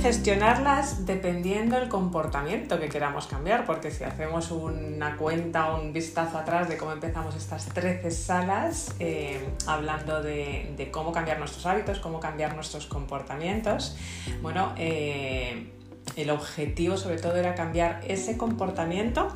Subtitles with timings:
[0.00, 6.68] gestionarlas dependiendo del comportamiento que queramos cambiar, porque si hacemos una cuenta un vistazo atrás
[6.68, 12.54] de cómo empezamos estas 13 salas, eh, hablando de, cómo cambiar nuestros hábitos, cómo cambiar
[12.54, 13.96] nuestros comportamientos,
[14.42, 15.72] bueno, eh,
[16.16, 19.28] el objetivo sobre todo era cambiar ese comportamiento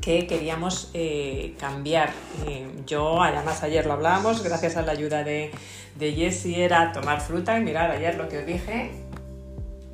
[0.00, 2.12] que queríamos eh, cambiar.
[2.86, 5.50] yo, además ayer lo hablábamos, gracias a la ayuda de,
[5.98, 8.90] de Jessie, era tomar fruta y mirar ayer lo que os dije,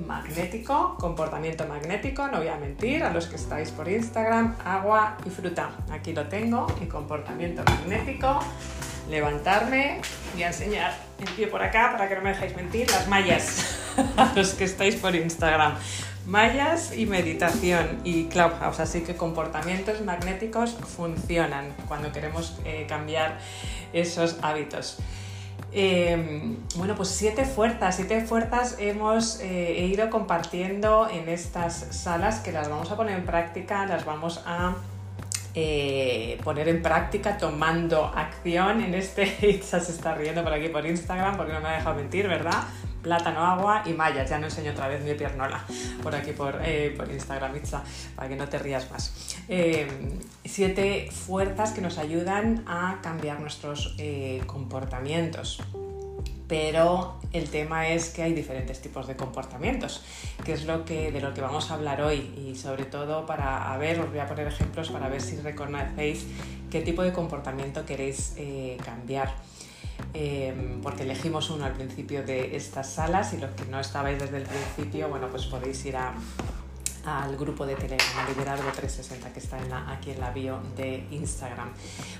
[0.06, 5.30] magnético, comportamiento magnético, no voy a mentir, a los que estáis por Instagram, agua y
[5.30, 5.70] fruta.
[5.90, 8.40] Aquí lo tengo, mi comportamiento magnético,
[9.08, 10.00] levantarme
[10.36, 13.78] y enseñar el pie por acá para que no me dejéis mentir, las mallas,
[14.16, 15.74] a los que estáis por Instagram.
[16.26, 23.38] Mallas y meditación y Clubhouse, así que comportamientos magnéticos funcionan cuando queremos eh, cambiar
[23.92, 24.98] esos hábitos.
[25.72, 32.50] Em, bueno, pues siete fuerzas, siete fuerzas hemos eh, ido compartiendo en estas salas que
[32.50, 34.74] las vamos a poner en práctica, las vamos a
[35.54, 40.86] eh, poner en práctica tomando acción en este, Itza se está riendo por aquí por
[40.86, 42.64] Instagram porque no me ha dejado mentir, ¿verdad?
[43.02, 44.28] plátano, agua y mallas.
[44.28, 45.64] Ya no enseño otra vez mi piernola
[46.02, 47.82] por aquí por, eh, por Instagram, Itza,
[48.14, 49.38] para que no te rías más.
[49.48, 49.88] Eh,
[50.44, 53.96] siete fuerzas que nos ayudan a cambiar nuestros
[54.46, 55.62] comportamientos.
[56.50, 60.02] Pero el tema es que hay diferentes tipos de comportamientos,
[60.44, 62.34] que es lo que, de lo que vamos a hablar hoy.
[62.36, 66.26] Y sobre todo para ver, os voy a poner ejemplos para ver si reconocéis
[66.68, 68.34] qué tipo de comportamiento queréis
[68.84, 69.32] cambiar.
[70.12, 74.38] Em, porque elegimos uno al principio de estas salas y los que no estabais desde
[74.38, 76.14] el principio, bueno, pues podéis ir a,
[77.04, 79.58] al grupo de Telegram, Liderazgo 360, que está
[79.88, 81.70] aquí en la bio de Instagram.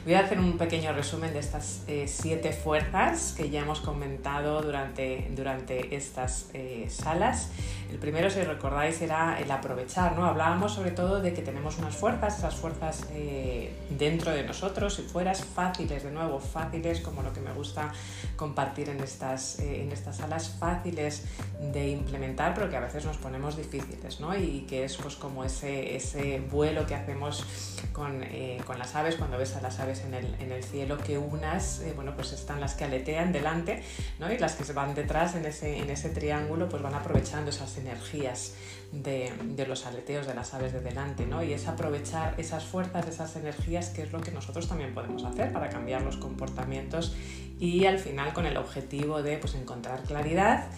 [0.04, 4.62] Voy a hacer un pequeño resumen de estas eh, siete fuerzas que ya hemos comentado
[4.62, 7.50] durante, durante estas eh, salas.
[7.90, 10.24] El primero, si recordáis, era el aprovechar, ¿no?
[10.24, 15.02] Hablábamos sobre todo de que tenemos unas fuerzas, esas fuerzas eh, dentro de nosotros y
[15.02, 17.92] fuera, fáciles, de nuevo, fáciles, como lo que me gusta
[18.36, 21.24] compartir en estas, en estas salas, fáciles
[21.72, 24.36] de implementar, pero que a veces nos ponemos difíciles, ¿no?
[24.36, 27.44] Y que es pues como ese, ese vuelo que hacemos
[27.92, 30.96] con, eh, con, las aves, cuando ves a las aves en el, en el cielo,
[30.96, 33.82] que unas, eh, bueno, pues están las que aletean delante,
[34.20, 34.32] ¿no?
[34.32, 37.70] Y las que se van detrás en ese, en ese triángulo, pues van aprovechando esas
[37.80, 38.54] energías
[38.92, 39.32] de,
[39.66, 41.42] los aleteos de las aves de delante, ¿no?
[41.42, 45.52] Y es aprovechar esas fuerzas, esas energías, que es lo que nosotros también podemos hacer
[45.52, 47.14] para cambiar los comportamientos
[47.58, 50.68] y al final con el objetivo de pues, encontrar claridad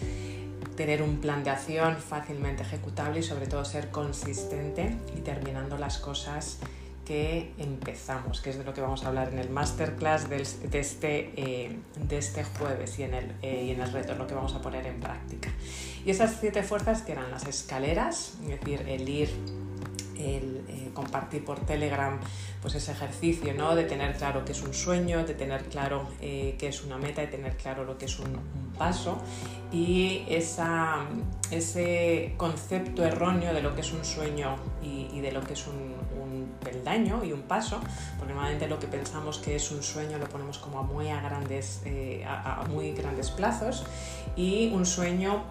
[0.75, 5.99] tener un plan de acción fácilmente ejecutable y sobre todo ser consistente y terminando las
[5.99, 6.59] cosas
[7.05, 11.33] que empezamos, que es de lo que vamos a hablar en el masterclass de este,
[11.35, 14.53] eh, de este jueves y en, el, eh, y en el reto, lo que vamos
[14.53, 15.49] a poner en práctica.
[16.05, 19.29] Y esas siete fuerzas que eran las escaleras, es decir, el ir,
[20.17, 22.19] el eh, compartir por Telegram
[22.61, 23.75] pues ese ejercicio ¿no?
[23.75, 27.27] de tener claro qué es un sueño, de tener claro qué es una meta, de
[27.27, 28.39] tener claro lo que es un
[28.77, 29.21] paso
[29.73, 35.67] y ese concepto erróneo de lo que es un sueño y, de lo que es
[35.67, 35.93] un,
[36.63, 37.81] peldaño y un paso,
[38.17, 41.81] porque normalmente lo que pensamos que es un sueño lo ponemos como a muy, grandes,
[41.83, 43.83] eh, a, muy grandes plazos
[44.37, 45.43] y un sueño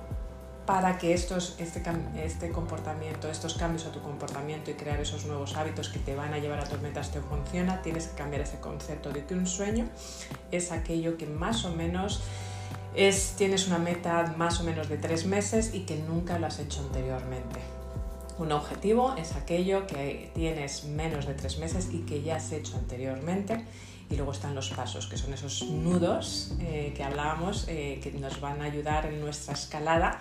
[0.66, 1.82] para que estos, este,
[2.22, 6.32] este comportamiento, estos cambios a tu comportamiento y crear esos nuevos hábitos que te van
[6.34, 9.46] a llevar a tus metas te funciona, tienes que cambiar ese concepto de que un
[9.46, 9.88] sueño
[10.50, 12.22] es aquello que más o menos
[12.94, 16.58] es, tienes una meta más o menos de tres meses y que nunca lo has
[16.58, 17.60] hecho anteriormente.
[18.38, 22.76] Un objetivo es aquello que tienes menos de tres meses y que ya has hecho
[22.76, 23.64] anteriormente
[24.12, 28.40] y luego están los pasos, que son esos nudos eh, que hablábamos, eh, que nos
[28.40, 30.20] van a ayudar en nuestra escalada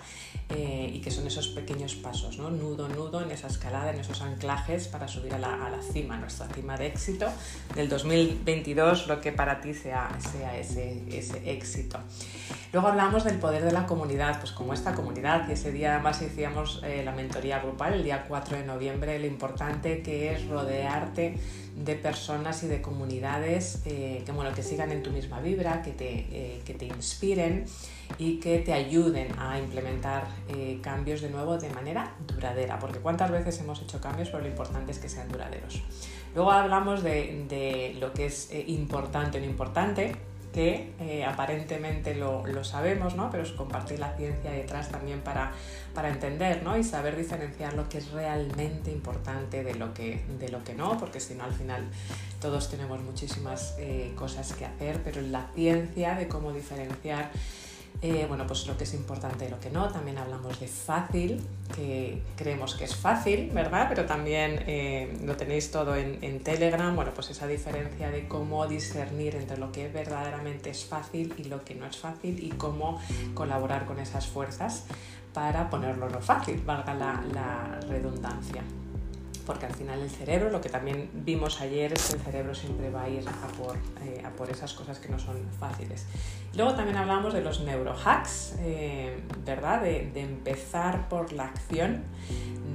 [0.50, 2.50] eh, y que son esos pequeños pasos, ¿no?
[2.50, 6.78] nudo, nudo en esa escalada, en esos anclajes para subir a la, cima, nuestra cima
[6.78, 7.28] de éxito
[7.75, 10.09] del 2022, lo que para ti sea,
[10.57, 12.00] ese, ese éxito.
[12.71, 16.21] Luego hablamos del poder de la comunidad, pues como esta comunidad, y ese día además
[16.21, 21.38] hacíamos la mentoría grupal, el día 4 de noviembre, lo importante que es rodearte
[21.75, 25.91] de personas y de comunidades eh, que, bueno, que sigan en tu misma vibra, que
[25.91, 27.65] te, eh, que te inspiren
[28.18, 33.31] y que te ayuden a implementar eh, cambios de nuevo de manera duradera, porque cuántas
[33.31, 35.81] veces hemos hecho cambios, pero lo importante es que sean duraderos.
[36.35, 40.15] Luego hablamos de, de lo que es importante o no importante,
[40.53, 43.30] que eh, aparentemente lo, sabemos, ¿no?
[43.31, 45.51] pero es compartir la ciencia detrás también para,
[45.94, 46.77] para entender ¿no?
[46.77, 50.98] y saber diferenciar lo que es realmente importante de lo que, de lo que no,
[50.98, 51.83] porque si no al final
[52.39, 57.31] todos tenemos muchísimas eh, cosas que hacer, pero la ciencia de cómo diferenciar
[58.03, 59.88] eh, bueno, pues lo que es importante y lo que no.
[59.89, 61.39] También hablamos de fácil,
[61.75, 63.86] que creemos que es fácil, ¿verdad?
[63.89, 66.95] Pero también eh, lo tenéis todo en, Telegram.
[66.95, 71.63] Bueno, pues esa diferencia de cómo discernir entre lo que verdaderamente es fácil y lo
[71.63, 73.00] que no es fácil y cómo
[73.36, 74.86] colaborar con esas fuerzas
[75.33, 78.63] para ponerlo no fácil, valga la redundancia
[79.46, 82.90] porque al final el cerebro, lo que también vimos ayer, es que el cerebro siempre
[82.90, 86.06] va a ir a por, eh, a por esas cosas que no son fáciles.
[86.56, 89.82] Luego también hablamos de los neurohacks, eh, ¿verdad?
[89.82, 92.04] De, de, empezar por la acción,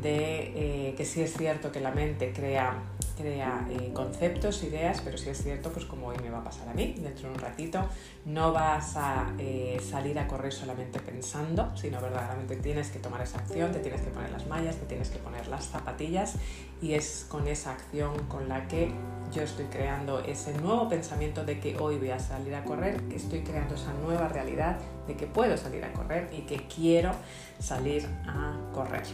[0.02, 2.82] de eh, que sí es cierto que la mente crea
[3.16, 6.68] crea eh, conceptos, ideas, pero si es cierto, pues como hoy me va a pasar
[6.68, 7.84] a mí, dentro de un ratito,
[8.24, 13.38] no vas a eh, salir a correr solamente pensando, sino verdaderamente tienes que tomar esa
[13.38, 16.34] acción, te tienes que poner las mallas, te tienes que poner las zapatillas
[16.82, 18.92] y es con esa acción con la que
[19.32, 23.16] yo estoy creando ese nuevo pensamiento de que hoy voy a salir a correr, que
[23.16, 27.12] estoy creando esa nueva realidad de que puedo salir a correr y que quiero
[27.58, 29.04] salir a correr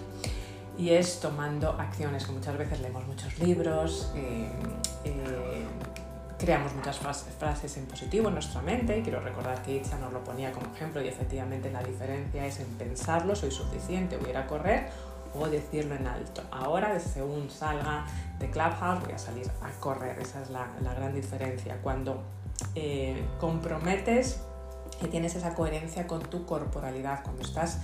[0.78, 4.48] y es tomando acciones, que muchas veces leemos muchos libros, eh,
[5.04, 5.66] eh,
[6.38, 10.50] creamos muchas frases en positivo en nuestra mente, quiero recordar que Itza nos lo ponía
[10.52, 14.46] como ejemplo y efectivamente la diferencia es en pensarlo, soy suficiente, voy a ir a
[14.46, 14.88] correr,
[15.34, 16.42] o decirlo en alto.
[16.50, 18.04] Ahora, según salga
[18.38, 21.78] de Clubhouse, voy a salir a correr, esa es la, la gran diferencia.
[21.82, 22.22] Cuando
[22.74, 24.40] eh, comprometes
[25.02, 27.80] y tienes esa coherencia con tu corporalidad, cuando estás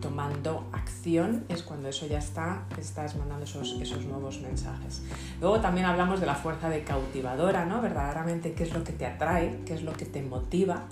[0.00, 5.02] tomando acción es cuando eso ya está, estás mandando esos, esos nuevos mensajes.
[5.40, 7.80] Luego también hablamos de la fuerza de cautivadora, ¿no?
[7.80, 10.84] Verdaderamente qué es lo que te atrae, qué es lo que te motiva,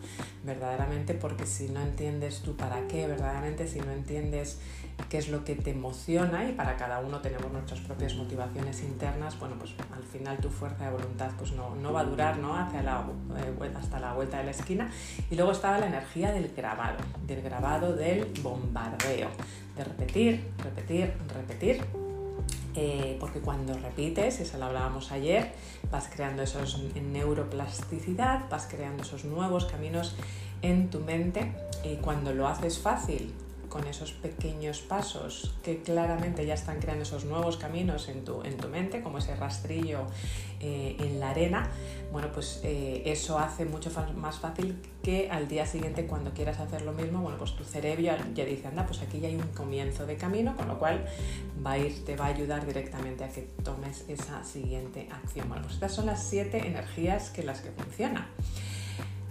[0.44, 4.58] verdaderamente, porque si no entiendes tú para qué, verdaderamente si no entiendes
[5.08, 9.38] qué es lo que te emociona y para cada uno tenemos nuestras propias motivaciones internas,
[9.38, 12.56] bueno, pues al final tu fuerza de voluntad pues no, no va a durar, ¿no?
[12.56, 13.04] Hacia la,
[13.36, 14.90] eh, hasta la vuelta de la esquina.
[15.30, 19.28] Y luego estaba la energía del grabado, del grabado del bombardeo,
[19.76, 21.84] de repetir, repetir, repetir.
[22.76, 25.50] Eh, porque cuando repites, eso lo hablábamos ayer,
[25.90, 30.14] vas creando esos neuroplasticidad, vas creando esos nuevos caminos
[30.62, 31.52] en tu mente
[31.84, 33.34] y cuando lo haces fácil,
[33.70, 38.58] con esos pequeños pasos que claramente ya están creando esos nuevos caminos en tu, en
[38.58, 40.00] tu mente, como ese rastrillo
[40.60, 41.70] eh, en la arena,
[42.12, 46.82] bueno, pues eh, eso hace mucho más fácil que al día siguiente cuando quieras hacer
[46.82, 50.04] lo mismo, bueno, pues tu cerebro ya, dice, anda, pues aquí ya hay un comienzo
[50.04, 51.06] de camino, con lo cual
[51.64, 55.48] va a ir, te va a ayudar directamente a que tomes esa siguiente acción.
[55.48, 58.26] Bueno, pues estas son las siete energías que las que funcionan.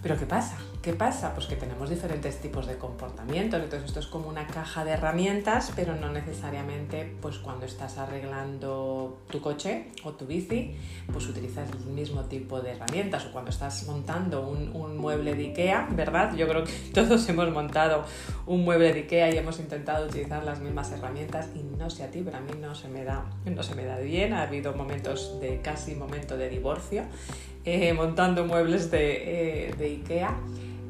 [0.02, 0.56] Pero ¿qué pasa?
[0.80, 1.34] ¿Qué pasa?
[1.34, 5.72] Pues que tenemos diferentes tipos de comportamientos, entonces esto es como una caja de herramientas,
[5.76, 10.74] pero no necesariamente pues cuando estás arreglando tu coche o tu bici,
[11.12, 15.88] pues utilizas el mismo tipo de herramientas o cuando estás montando un, mueble de Ikea,
[15.92, 16.34] ¿verdad?
[16.34, 18.04] Yo creo que todos hemos montado
[18.46, 22.10] un mueble de Ikea y hemos intentado utilizar las mismas herramientas y no sé a
[22.10, 24.72] ti, pero a mí no se me da, no se me da bien, ha habido
[24.72, 27.04] momentos de casi momento de divorcio
[27.64, 30.36] eh, montando muebles de, eh, de IKEA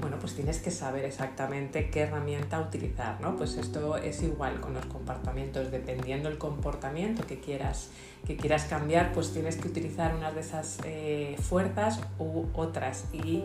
[0.00, 3.36] bueno, pues tienes que saber exactamente qué herramienta utilizar, ¿no?
[3.36, 7.90] Pues esto es igual con los comportamientos, dependiendo del comportamiento que quieras,
[8.26, 13.04] que quieras cambiar, pues tienes que utilizar una de esas eh, fuerzas u otras.
[13.12, 13.44] Y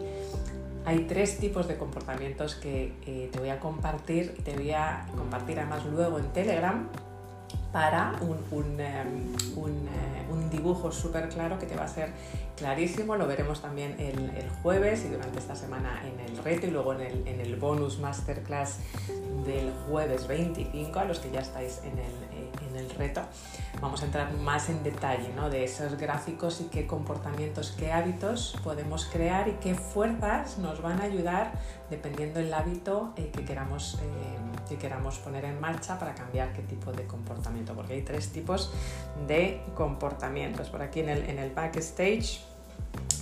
[0.85, 2.93] hay tres tipos de comportamientos que
[3.31, 6.87] te voy a compartir, te voy a compartir además luego en Telegram
[7.75, 12.09] para un, un, em, un, dibujo súper claro que te va a ser
[12.55, 13.15] clarísimo.
[13.15, 16.93] Lo veremos también el, el, jueves y durante esta semana en el reto y luego
[16.93, 18.79] en el, en el bonus masterclass
[19.45, 22.34] del jueves 25 a los que ya estáis en el,
[22.77, 23.21] el reto.
[23.81, 25.49] Vamos a entrar más en detalle ¿no?
[25.49, 31.01] de esos gráficos y qué comportamientos, qué hábitos podemos crear y qué fuerzas nos van
[31.01, 31.51] a ayudar
[31.89, 33.99] dependiendo del hábito eh, que queramos
[34.67, 38.71] que queramos poner en marcha para cambiar qué tipo de comportamiento, porque hay tres tipos
[39.27, 40.69] de comportamientos.
[40.69, 42.41] Por aquí en el, en el backstage,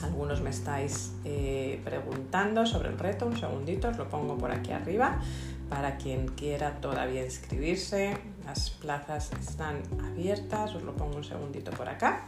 [0.03, 4.71] algunos me estáis eh, preguntando sobre el reto, un segundito, os lo pongo por aquí
[4.71, 5.19] arriba
[5.69, 8.17] para quien quiera todavía inscribirse.
[8.45, 12.25] Las plazas están abiertas, os lo pongo un segundito por acá.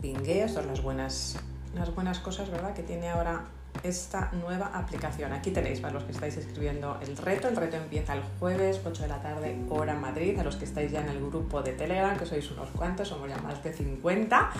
[0.00, 1.36] Pingueo, son las buenas,
[1.74, 2.74] las buenas cosas, ¿verdad?
[2.74, 3.46] Que tiene ahora
[3.82, 5.32] esta nueva aplicación.
[5.32, 7.48] Aquí tenéis para los que estáis escribiendo el reto.
[7.48, 10.38] El reto empieza el jueves, 8 de la tarde, hora Madrid.
[10.38, 13.28] A los que estáis ya en el grupo de Telegram, que sois unos cuantos, somos
[13.28, 14.50] ya más de 50,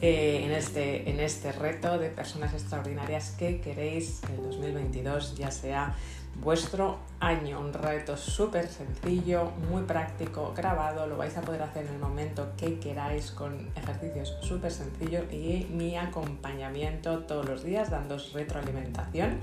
[0.00, 5.50] eh, en, este, en este reto de personas extraordinarias que queréis que el 2022 ya
[5.50, 5.94] sea
[6.40, 7.60] vuestro año.
[7.60, 12.52] Un reto súper sencillo, muy práctico, grabado, lo vais a poder hacer en el momento
[12.56, 19.38] que queráis con ejercicios súper sencillos y mi acompañamiento todos los días, dándos retroalimentación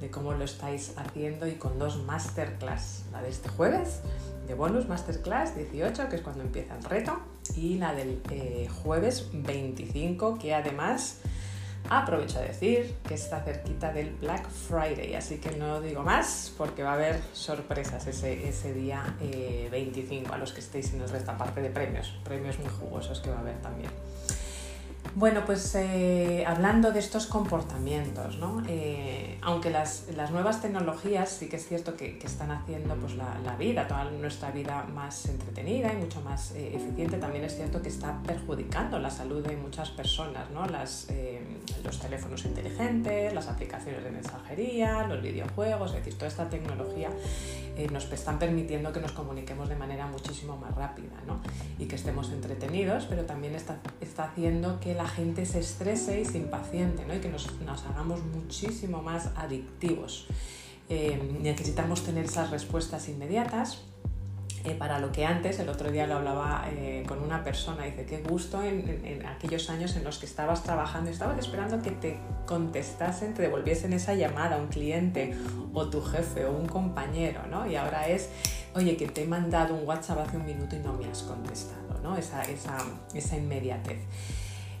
[0.00, 4.02] de cómo lo estáis haciendo y con dos masterclass, la de este jueves
[4.46, 7.18] de bonus masterclass 18, que es cuando empieza el reto,
[7.56, 11.20] y la del eh, jueves 25, que además
[11.88, 16.82] Aprovecho a decir que está cerquita del Black Friday, así que no digo más porque
[16.82, 19.16] va a haber sorpresas ese, ese día
[19.70, 23.20] 25 eh, a los que estéis en el resto, aparte de premios, premios muy jugosos
[23.20, 23.90] que va a haber también.
[25.16, 28.62] Bueno, pues eh, hablando de estos comportamientos, ¿no?
[28.68, 33.38] Eh, aunque las, las, nuevas tecnologías sí que es cierto que, están haciendo pues, la,
[33.42, 37.80] la, vida, toda nuestra vida más entretenida y mucho más eh, eficiente, también es cierto
[37.80, 40.66] que está perjudicando la salud de muchas personas, ¿no?
[40.66, 41.08] Las,
[41.82, 47.08] los teléfonos inteligentes, las aplicaciones de mensajería, los videojuegos, es decir, toda esta tecnología
[47.92, 51.40] nos están permitiendo que nos comuniquemos de manera muchísimo más rápida ¿no?
[51.78, 56.24] y que estemos entretenidos, pero también está, está haciendo que la gente se estrese y
[56.24, 57.14] se impaciente ¿no?
[57.14, 57.48] y que nos,
[57.86, 60.26] hagamos muchísimo más adictivos.
[60.88, 63.82] Eh, necesitamos tener esas respuestas inmediatas.
[64.66, 68.04] Eh, para lo que antes, el otro día lo hablaba eh, con una persona, dice,
[68.04, 73.32] qué gusto en, aquellos años en los que estabas trabajando estabas esperando que te contestasen,
[73.32, 75.36] te devolviesen esa llamada, un cliente
[75.72, 77.70] o tu jefe o un compañero, ¿no?
[77.70, 78.28] Y ahora es,
[78.74, 82.00] oye, que te he mandado un WhatsApp hace un minuto y no me has contestado,
[82.02, 82.16] ¿no?
[82.16, 84.00] Esa inmediatez.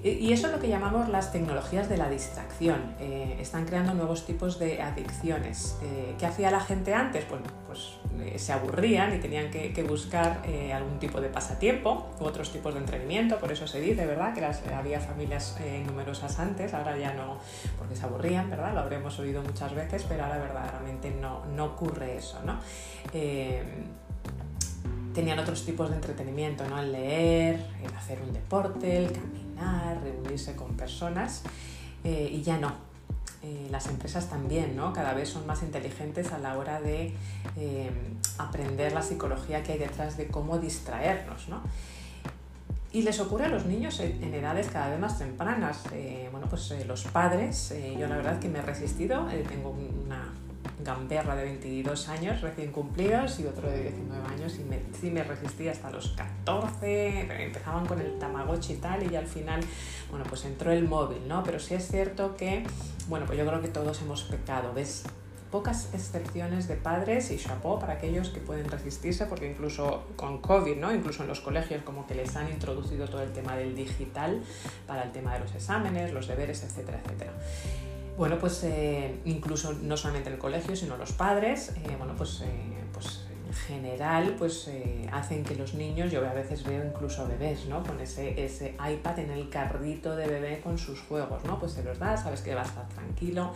[0.02, 2.94] Y eso es lo que llamamos las tecnologías de la distracción.
[3.00, 5.78] Eh, están creando nuevos tipos de adicciones.
[5.82, 7.24] Eh, ¿Qué hacía la gente antes?
[7.24, 10.42] Pues, pues eh, se aburrían y tenían que, buscar
[10.74, 13.38] algún tipo de pasatiempo u otros tipos de entretenimiento.
[13.38, 14.34] Por eso se dice, ¿verdad?
[14.34, 17.38] Que había familias numerosas antes, ahora ya no,
[17.78, 18.74] porque se aburrían, ¿verdad?
[18.74, 22.60] Lo habremos oído muchas veces, pero ahora verdaderamente no, no ocurre eso, ¿no?
[25.14, 26.78] tenían otros tipos de entretenimiento, ¿no?
[26.78, 29.45] El leer, el hacer un deporte, el caminar,
[30.02, 31.42] reunirse con personas
[32.04, 32.72] eh, y ya no.
[33.42, 34.92] Eh, las empresas también, ¿no?
[34.92, 37.12] Cada vez son más inteligentes a la hora de
[37.56, 37.90] eh,
[38.38, 41.60] aprender la psicología que hay detrás de cómo distraernos, ¿no?
[42.92, 45.82] Y les ocurre a los niños en edades cada vez más tempranas.
[46.32, 50.32] bueno, pues los padres, yo la verdad que me he resistido, tengo una
[50.84, 55.24] gamberra de 22 años recién cumplidos y otro de 19 años y me, sí me
[55.24, 59.60] resistí hasta los 14, empezaban con el Tamagotchi y tal y ya al final,
[60.10, 61.42] bueno, pues entró el móvil, ¿no?
[61.42, 62.64] Pero sí es cierto que,
[63.08, 65.04] bueno, pues yo creo que todos hemos pecado, ¿ves?
[65.50, 70.76] pocas excepciones de padres y chapeau para aquellos que pueden resistirse porque incluso con COVID,
[70.76, 70.92] ¿no?
[70.92, 74.42] incluso en los colegios como que les han introducido todo el tema del digital
[74.86, 77.32] para el tema de los exámenes, los deberes, etcétera, etcétera
[78.16, 82.42] bueno, pues eh, incluso no solamente en el colegio, sino los padres, eh, bueno, pues,
[82.42, 84.68] eh, pues en general, pues
[85.12, 87.82] hacen que los niños, yo a veces veo incluso bebés, ¿no?
[87.82, 91.58] Con ese, ese iPad en el carrito de bebé con sus juegos, ¿no?
[91.58, 93.52] Pues se los da, sabes que va a estar tranquilo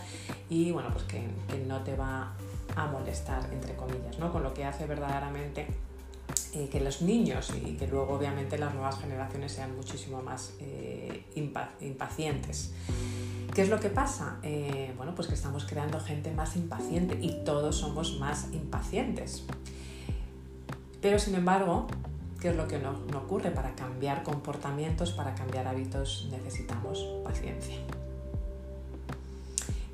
[0.48, 2.32] y, bueno, pues que, que no te va
[2.76, 4.30] a molestar, entre comillas, ¿no?
[4.32, 5.66] Con lo que hace verdaderamente
[6.70, 10.54] que los niños y que luego obviamente las nuevas generaciones sean muchísimo más
[11.80, 12.72] impacientes.
[13.54, 14.38] ¿Qué es lo que pasa?
[14.42, 19.44] Eh, bueno, pues que estamos creando gente más impaciente y todos somos más impacientes.
[21.00, 21.88] Pero sin embargo,
[22.40, 23.50] ¿qué es lo que no, no ocurre?
[23.50, 27.76] Para cambiar comportamientos, para cambiar hábitos necesitamos paciencia.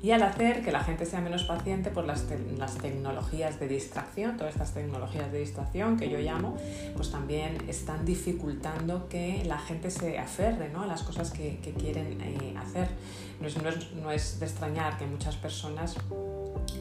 [0.01, 2.25] Y al hacer que la gente sea menos paciente, pues las,
[2.57, 6.55] las, tecnologías de distracción, todas estas tecnologías de distracción que yo llamo,
[6.95, 10.83] pues también están dificultando que la gente se aferre ¿no?
[10.83, 12.89] a las cosas que, que quieren eh, hacer.
[13.41, 15.95] No es, no, es, no es, de extrañar que muchas personas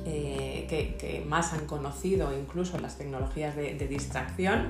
[0.05, 4.67] eh, que, que, más han conocido incluso las tecnologías de, de distracción,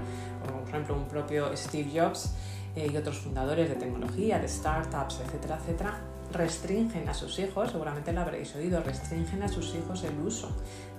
[0.47, 2.33] como por ejemplo un propio Steve Jobs
[2.77, 6.01] eh, y otros fundadores de tecnología, de startups, etcétera, etcétera,
[6.33, 10.51] restringen a sus hijos, seguramente lo habréis oído, restringen a sus hijos el uso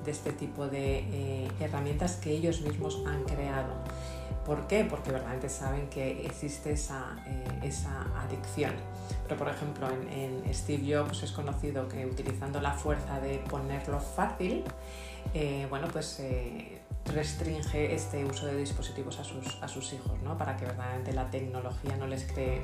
[0.04, 3.74] de este tipo de eh, herramientas que ellos mismos han creado.
[4.46, 4.86] ¿Por qué?
[4.86, 8.72] Porque verdaderamente saben que existe esa, eh, esa adicción.
[9.24, 14.64] Pero por ejemplo en, Steve Jobs es conocido que utilizando la fuerza de ponerlo fácil,
[15.34, 16.22] eh, bueno pues
[17.06, 20.38] restringe este uso de dispositivos a sus, a sus hijos, ¿no?
[20.38, 22.62] para que verdaderamente la tecnología no les cree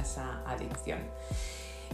[0.00, 1.00] esa adicción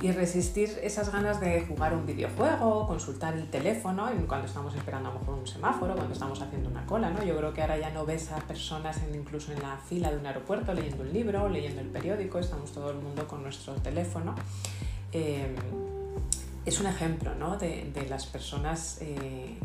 [0.00, 5.14] y resistir esas ganas de jugar un videojuego, consultar el teléfono cuando estamos esperando a
[5.14, 7.24] lo mejor un semáforo, cuando estamos haciendo una cola, ¿no?
[7.24, 10.26] Yo creo que ahora ya no ves a personas incluso en la fila de un
[10.26, 14.34] aeropuerto leyendo un libro, leyendo el periódico, estamos todo el mundo con nuestro teléfono.
[15.12, 15.54] Eh,
[16.64, 17.56] es un ejemplo ¿no?
[17.56, 19.56] de, de, las personas eh,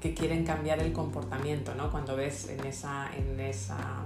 [0.00, 1.90] que quieren cambiar el comportamiento, ¿no?
[1.90, 4.04] Cuando ves en esa, en esa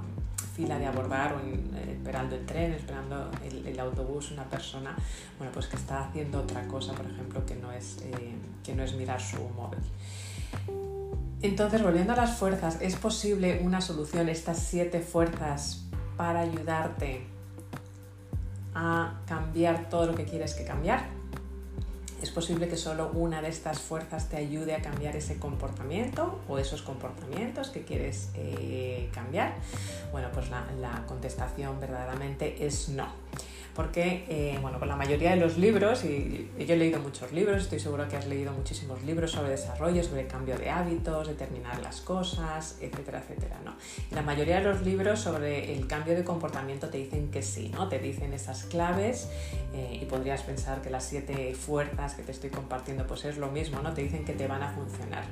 [0.54, 4.96] fila de abordar o eh, esperando el tren, esperando el, autobús, una persona,
[5.36, 8.84] bueno, pues que está haciendo otra cosa, por ejemplo, que no es, eh, que no
[8.84, 9.80] es mirar su móvil.
[11.42, 15.84] Entonces, volviendo a las fuerzas, ¿es posible una solución, estas siete fuerzas,
[16.16, 17.26] para ayudarte
[18.74, 21.13] a cambiar todo lo que quieres que cambiar?
[22.34, 26.58] Es posible que solo una de estas fuerzas te ayude a cambiar ese comportamiento o
[26.58, 29.54] esos comportamientos que quieres eh, cambiar.
[30.10, 33.06] Bueno, pues la contestación verdaderamente es no
[33.74, 37.62] porque eh, bueno, con la mayoría de los libros, y, yo he leído muchos libros,
[37.62, 42.00] estoy seguro que has leído muchísimos libros sobre desarrollo, sobre cambio de hábitos, determinar las
[42.00, 43.60] cosas, etcétera, etcétera.
[43.64, 43.74] ¿no?
[44.12, 47.88] La mayoría de los libros sobre el cambio de comportamiento te dicen que sí, ¿no?
[47.88, 49.28] te dicen esas claves
[49.74, 53.50] eh, y podrías pensar que las siete fuerzas que te estoy compartiendo pues es lo
[53.50, 53.92] mismo, ¿no?
[53.92, 55.24] te dicen que te van a funcionar.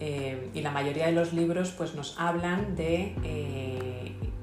[0.00, 3.14] Eh, y la mayoría de los libros pues nos hablan de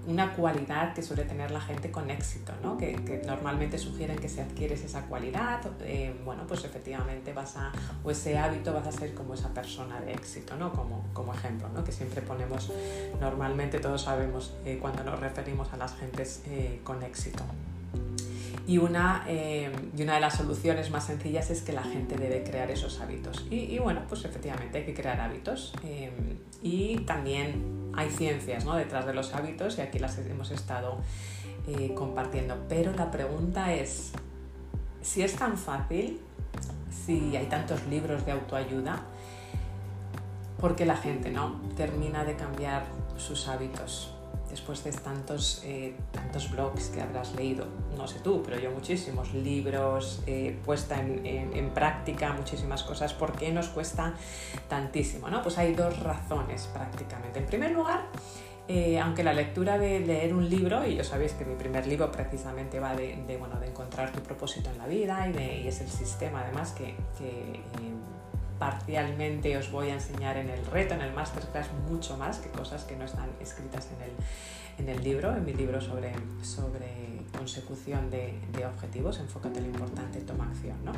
[0.07, 2.77] una cualidad que suele tener la gente con éxito, ¿no?
[2.77, 7.71] que, normalmente sugieren que si adquieres esa cualidad, eh, bueno, pues efectivamente vas a,
[8.03, 10.71] o ese hábito vas a ser como esa persona de éxito, ¿no?
[10.71, 11.83] como, como ejemplo, ¿no?
[11.83, 12.71] que siempre ponemos,
[13.19, 17.43] normalmente todos sabemos eh, cuando nos referimos a las gentes eh, con éxito.
[18.67, 22.71] Y una, y una de las soluciones más sencillas es que la gente debe crear
[22.71, 23.45] esos hábitos.
[23.51, 25.73] Y, bueno, pues efectivamente hay que crear hábitos.
[26.63, 28.75] y también hay ciencias ¿no?
[28.75, 30.97] detrás de los hábitos y aquí las hemos estado
[31.67, 32.57] eh, compartiendo.
[32.67, 34.11] Pero la pregunta es,
[35.01, 36.19] si es tan fácil,
[37.05, 39.01] si hay tantos libros de autoayuda,
[40.59, 42.85] ¿por qué la gente no termina de cambiar
[43.17, 44.14] sus hábitos?
[44.55, 47.65] Después de tantos, eh, tantos blogs que habrás leído,
[47.97, 53.33] no sé tú, pero yo muchísimos libros, eh, puesta en, en, práctica, muchísimas cosas, ¿por
[53.33, 54.13] qué nos cuesta
[54.69, 55.29] tantísimo?
[55.29, 55.41] ¿no?
[55.41, 57.39] Pues hay dos razones prácticamente.
[57.39, 58.05] En primer lugar,
[58.69, 62.09] eh, aunque la lectura de leer un libro, y yo sabéis que mi primer libro
[62.09, 66.43] precisamente va de, bueno, de encontrar tu propósito en la vida y, es el sistema
[66.43, 66.95] además que
[68.59, 72.83] parcialmente os voy a enseñar en el reto, en el masterclass, mucho más que cosas
[72.83, 77.05] que no están escritas en el, en el libro, en mi libro sobre, sobre
[77.37, 80.77] consecución de, de objetivos, enfócate en lo importante, toma acción.
[80.83, 80.91] ¿no?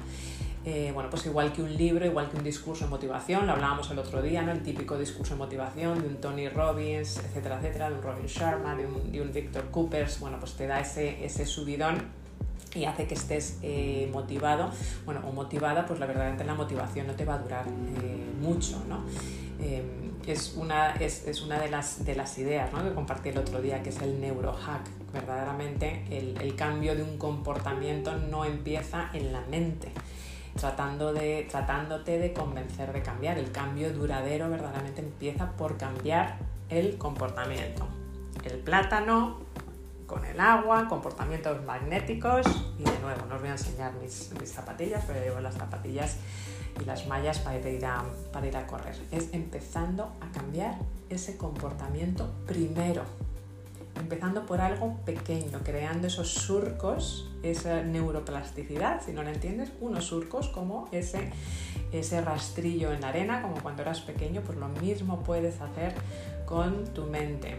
[0.65, 3.89] Eh, bueno, pues igual que un libro, igual que un discurso de motivación, lo hablábamos
[3.91, 4.51] el otro día, ¿no?
[4.51, 8.75] el típico discurso de motivación de un Tony Robbins, etcétera, etcétera, de un Robin Sharma,
[8.75, 12.26] de un, de un Victor Coopers, bueno, pues te da ese, ese subidón
[12.75, 14.71] y hace que estés eh, motivado,
[15.05, 18.83] bueno, o motivada, pues la verdad la motivación no te va a durar eh, mucho,
[18.87, 19.03] ¿no?
[19.59, 19.83] Eh,
[20.27, 22.83] es una, es, es, una de, las, de las ideas ¿no?
[22.83, 24.81] que compartí el otro día, que es el neurohack.
[25.13, 29.89] Verdaderamente el, el, cambio de un comportamiento no empieza en la mente,
[30.59, 33.37] tratando de, tratándote de convencer de cambiar.
[33.37, 36.37] El cambio duradero verdaderamente empieza por cambiar
[36.69, 37.87] el comportamiento.
[38.43, 39.39] El plátano
[40.07, 42.47] con el agua, comportamientos magnéticos
[42.79, 46.15] y de nuevo, no os voy a enseñar mis, mis zapatillas, pero llevo las zapatillas
[46.81, 48.95] y las mallas para ir, a, para ir a correr.
[49.11, 50.75] Es empezando a cambiar
[51.09, 53.03] ese comportamiento primero,
[53.95, 60.47] empezando por algo pequeño, creando esos surcos, esa neuroplasticidad, si no lo entiendes, unos surcos
[60.47, 61.31] como ese,
[61.91, 65.93] ese rastrillo en la arena, como cuando eras pequeño, pues lo mismo puedes hacer
[66.45, 67.57] con tu mente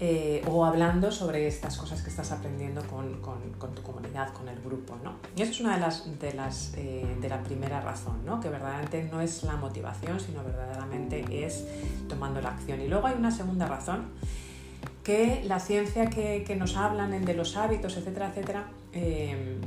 [0.00, 3.20] eh, o hablando sobre estas cosas que estás aprendiendo con,
[3.74, 4.96] tu comunidad, con el grupo.
[5.04, 5.14] ¿no?
[5.36, 8.40] Y eso es una de las, de, las, eh, de la primera razón, ¿no?
[8.40, 11.64] que verdaderamente no es la motivación, sino verdaderamente es
[12.08, 12.80] tomando la acción.
[12.80, 14.06] Y luego hay una segunda razón,
[15.04, 19.58] que la ciencia que, nos hablan de los hábitos, etcétera, etcétera, eh,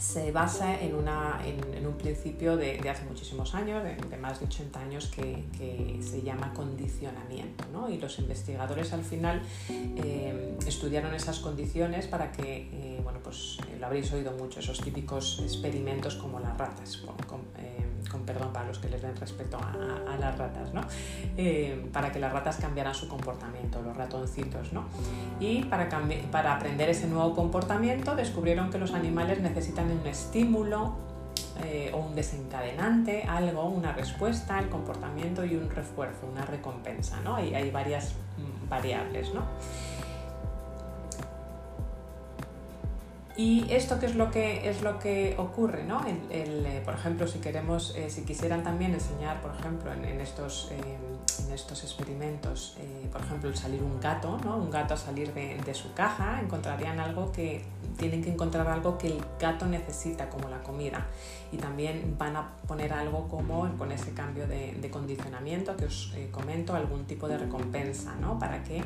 [0.00, 4.80] se basa en, una, en, un principio de, hace muchísimos años, de, más de 80
[4.80, 7.64] años, que, se llama condicionamiento.
[7.70, 7.90] ¿no?
[7.90, 13.76] Y los investigadores al final eh, estudiaron esas condiciones para que, eh, bueno, pues eh,
[13.78, 17.40] lo habréis oído mucho, esos típicos experimentos como las ratas, con,
[18.26, 20.82] perdón para los que les den respeto a, las ratas, ¿no?
[21.92, 24.72] para que las ratas cambiaran su comportamiento, los ratoncitos.
[24.72, 24.84] ¿no?
[25.38, 25.88] Y para,
[26.30, 31.10] para aprender ese nuevo comportamiento descubrieron que los animales necesitan un estímulo
[31.64, 37.20] eh, o un desencadenante, algo, una respuesta, el comportamiento y un refuerzo, una recompensa.
[37.22, 37.36] ¿no?
[37.36, 39.34] Hay, hay varias mm, variables.
[39.34, 39.42] ¿no?
[43.40, 46.04] Y esto qué es lo que es lo que ocurre, ¿no?
[46.06, 50.98] Eh, por ejemplo, si queremos, eh, si quisieran también enseñar, por ejemplo, en, estos, eh,
[51.46, 52.76] en estos experimentos,
[53.10, 54.58] por ejemplo, el salir un gato, ¿no?
[54.58, 57.64] Un gato a salir de, de, su caja, encontrarían algo que
[57.96, 61.06] tienen que encontrar algo que el gato necesita, como la comida.
[61.50, 66.12] Y también van a poner algo como con ese cambio de, de condicionamiento que os
[66.30, 68.38] comento, algún tipo de recompensa, ¿no?
[68.38, 68.84] Para que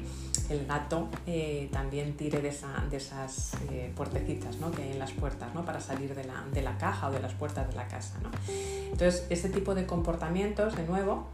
[0.48, 1.08] el gato
[1.72, 3.56] también tire de, esa, de esas
[3.96, 4.43] puertecitas
[4.74, 5.64] que hay en las puertas ¿no?
[5.64, 8.18] para salir de la, de la, caja o de las puertas de la casa.
[8.22, 8.30] ¿no?
[8.90, 11.26] Entonces, este tipo de comportamientos, de nuevo,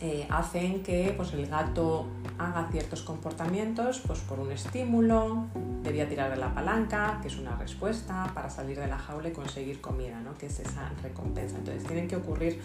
[0.00, 2.06] eh, hacen que pues, el gato
[2.38, 5.46] haga ciertos comportamientos pues, por un estímulo,
[5.82, 9.32] debía tirar de la palanca, que es una respuesta para salir de la jaula y
[9.32, 10.36] conseguir comida, ¿no?
[10.36, 11.56] que es esa recompensa.
[11.56, 12.60] Entonces tienen que ocurrir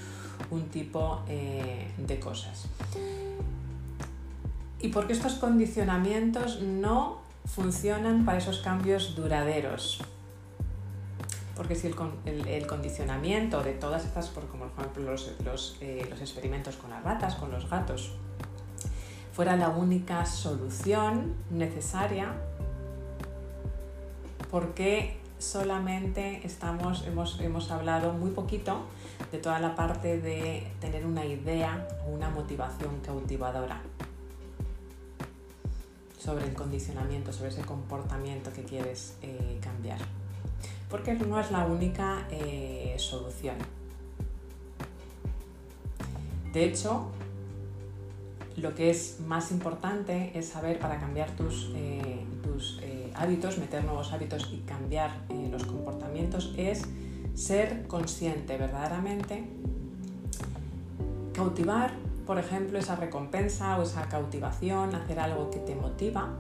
[0.49, 2.67] un tipo eh, de cosas.
[4.79, 10.01] Y porque estos condicionamientos no funcionan para esos cambios duraderos.
[11.56, 11.88] Porque si
[12.25, 17.36] el, condicionamiento de todas estas, como por ejemplo los, eh, los, experimentos con las ratas,
[17.36, 18.13] con los gatos,
[19.34, 22.34] fuera la única solución necesaria,
[24.49, 28.86] ¿por qué solamente estamos, hemos, hemos hablado muy poquito
[29.32, 33.82] de toda la parte de tener una idea o una motivación cautivadora?
[36.21, 39.99] Sobre el condicionamiento, sobre ese comportamiento que quieres eh, cambiar.
[40.89, 43.55] Porque no es la única eh, solución.
[46.53, 47.07] De hecho,
[48.57, 52.81] lo que es más importante es saber para cambiar tus, eh, tus
[53.15, 55.12] hábitos, meter nuevos hábitos y cambiar
[55.49, 56.84] los comportamientos, es
[57.34, 59.45] ser consciente verdaderamente,
[61.34, 61.93] cautivar
[62.25, 66.38] por ejemplo, esa recompensa o esa cautivación, hacer algo que te motiva,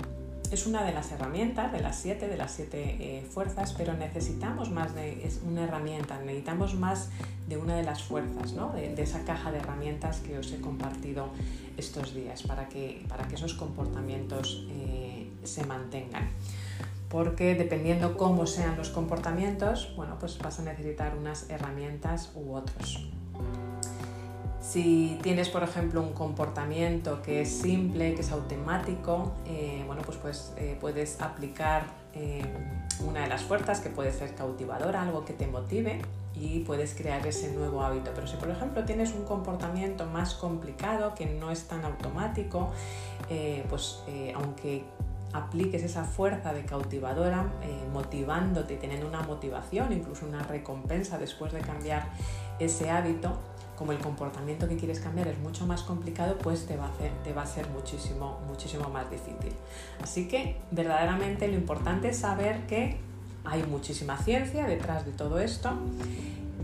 [0.51, 4.69] es una de las herramientas, de las siete, de las siete eh, fuerzas, pero necesitamos
[4.69, 7.09] más de es una herramienta, necesitamos más
[7.47, 11.29] de una de las fuerzas, de, esa caja de herramientas que os he compartido
[11.77, 16.29] estos días para que, para que esos comportamientos eh, se mantengan.
[17.07, 23.09] Porque dependiendo cómo sean los comportamientos, bueno, pues vas a necesitar unas herramientas u otros.
[24.61, 30.17] Si tienes, por ejemplo, un comportamiento que es simple, que es automático, eh, bueno, pues,
[30.19, 32.45] pues eh, puedes aplicar eh,
[33.03, 35.99] una de las fuerzas que puede ser cautivadora, algo que te motive
[36.35, 38.11] y puedes crear ese nuevo hábito.
[38.13, 42.69] Pero si, por ejemplo, tienes un comportamiento más complicado, que no es tan automático,
[43.67, 44.03] pues
[44.35, 44.83] aunque
[45.33, 47.51] apliques esa fuerza de cautivadora,
[47.91, 52.09] motivándote, teniendo una motivación, incluso una recompensa después de cambiar
[52.59, 53.39] ese hábito,
[53.81, 57.67] como el comportamiento que quieres cambiar es mucho más complicado, pues te va a, ser
[57.69, 59.53] muchísimo, muchísimo más difícil.
[60.03, 62.97] Así que verdaderamente lo importante es saber que
[63.43, 65.71] hay muchísima ciencia detrás de todo esto,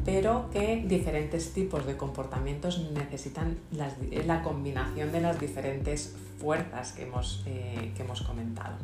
[0.06, 7.42] pero que diferentes tipos de comportamientos necesitan la combinación de las diferentes fuerzas que hemos,
[7.48, 8.76] eh, que hemos comentado.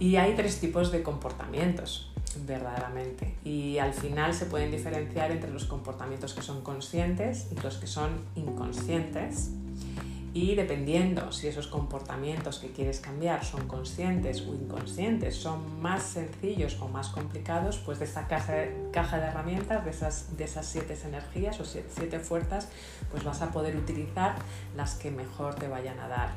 [0.00, 2.10] Y hay tres tipos de comportamientos
[2.46, 3.34] verdaderamente.
[3.44, 7.86] Y al final se pueden diferenciar entre los comportamientos que son conscientes y los que
[7.86, 9.50] son inconscientes.
[10.34, 16.78] Y dependiendo si esos comportamientos que quieres cambiar son conscientes o inconscientes, son más sencillos
[16.80, 21.58] o más complicados, pues de esta caja de, herramientas, de esas, de esas siete energías
[21.60, 22.68] o siete, fuerzas,
[23.10, 24.36] pues vas a poder utilizar
[24.76, 26.30] las que mejor te vayan a dar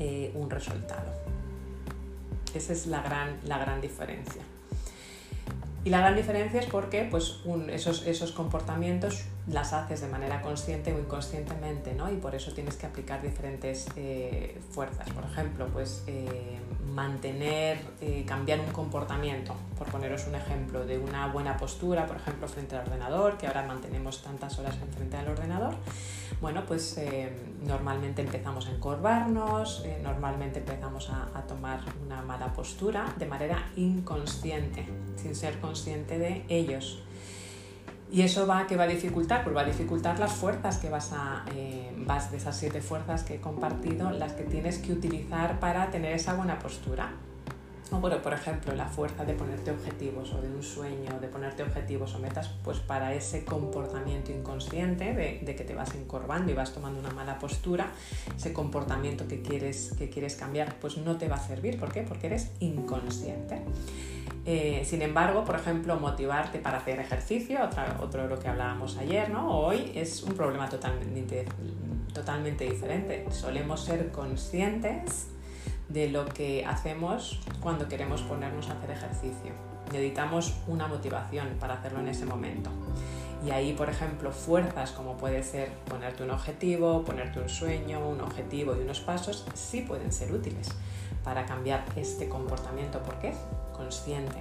[0.00, 1.12] eh, un resultado.
[2.52, 4.42] Esa es la gran, la gran diferencia.
[5.84, 10.92] Y la gran diferencia es porque pues, esos, esos comportamientos las haces de manera consciente
[10.92, 12.10] o inconscientemente, ¿no?
[12.12, 15.08] Y por eso tienes que aplicar diferentes eh, fuerzas.
[15.10, 16.58] Por ejemplo, pues eh,
[16.92, 22.46] mantener, eh, cambiar un comportamiento, por poneros un ejemplo, de una buena postura, por ejemplo,
[22.46, 25.74] frente al ordenador, que ahora mantenemos tantas horas en frente al ordenador.
[26.40, 27.00] Bueno, pues
[27.62, 35.34] normalmente empezamos a encorvarnos, normalmente empezamos a tomar una mala postura de manera inconsciente, sin
[35.34, 37.02] ser consciente de ellos.
[38.10, 39.44] Y eso va, que va a dificultar?
[39.44, 43.22] Pues va a dificultar las fuerzas que vas a, eh, vas de esas siete fuerzas
[43.22, 47.10] que he compartido, las que tienes que utilizar para tener esa buena postura.
[47.90, 51.62] O bueno, por ejemplo, la fuerza de ponerte objetivos o de un sueño, de ponerte
[51.62, 56.54] objetivos o metas, pues para ese comportamiento inconsciente de, de, que te vas encorvando y
[56.54, 57.90] vas tomando una mala postura,
[58.36, 61.78] ese comportamiento que quieres, que quieres cambiar, pues no te va a servir.
[61.78, 62.02] ¿Por qué?
[62.02, 63.62] Porque eres inconsciente.
[64.44, 67.58] Eh, sin embargo, por ejemplo, motivarte para hacer ejercicio,
[68.00, 69.58] otro de lo que hablábamos ayer, ¿no?
[69.60, 71.46] Hoy es un problema totalmente,
[72.12, 73.26] totalmente diferente.
[73.30, 75.28] Solemos ser conscientes
[75.88, 79.52] de lo que hacemos cuando queremos ponernos a hacer ejercicio.
[79.92, 82.70] Necesitamos una motivación para hacerlo en ese momento.
[83.44, 88.20] Y ahí, por ejemplo, fuerzas como puede ser ponerte un objetivo, ponerte un sueño, un
[88.20, 90.68] objetivo y unos pasos, sí pueden ser útiles
[91.22, 93.36] para cambiar este comportamiento porque es
[93.72, 94.38] consciente.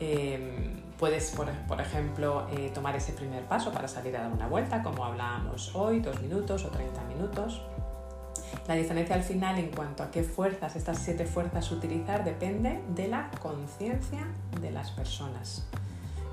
[0.00, 4.82] Em, puedes, por, ejemplo, eh, tomar ese primer paso para salir a dar una vuelta,
[4.82, 7.62] como hablábamos hoy, dos minutos o 30 minutos.
[8.66, 13.08] La diferencia al final en cuanto a qué fuerzas, estas siete fuerzas utilizar, depende de
[13.08, 14.26] la conciencia
[14.60, 15.66] de las personas.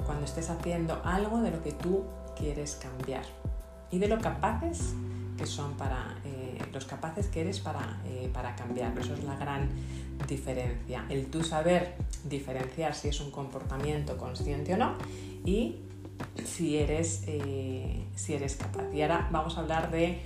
[0.06, 2.06] Cuando estés haciendo algo de lo que tú
[2.38, 3.24] quieres cambiar
[3.92, 4.94] y de lo capaces
[5.38, 9.02] que son para eh, los capaces que eres para, eh, para cambiarlo.
[9.02, 9.70] Eso es la gran
[10.28, 11.06] diferencia.
[11.10, 14.94] El tú saber diferenciar si es un comportamiento consciente o no
[15.44, 15.80] y
[16.46, 18.94] si eres, eh, si eres capaz.
[18.94, 20.22] Y ahora vamos a hablar de,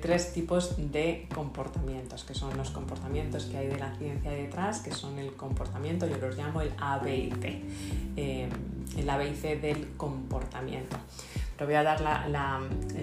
[0.00, 4.92] tres tipos de comportamientos, que son los comportamientos que hay de la ciencia detrás, que
[4.92, 7.62] son el comportamiento, yo los llamo el A, C,
[8.96, 10.96] el A, del comportamiento
[11.64, 12.00] voy a dar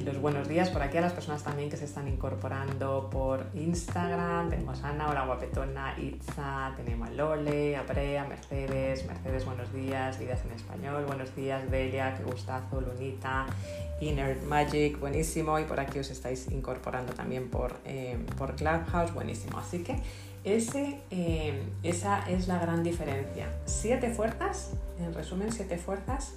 [0.03, 4.49] los buenos días por aquí a las personas también que se están incorporando por Instagram.
[4.49, 10.19] Tenemos a Ana, hola guapetona, Itza, tenemos a Lole, a Brea, Mercedes, Mercedes, buenos días,
[10.19, 13.45] Vidas en Español, buenos días, Delia, qué gustazo, Lunita,
[14.01, 15.59] Inner Magic, buenísimo.
[15.59, 19.59] Y por aquí os estáis incorporando también por, eh, por Clubhouse, buenísimo.
[19.59, 20.01] Así que
[20.43, 23.47] ese, eh, esa es la gran diferencia.
[23.65, 26.33] Siete fuerzas, en resumen, siete fuerzas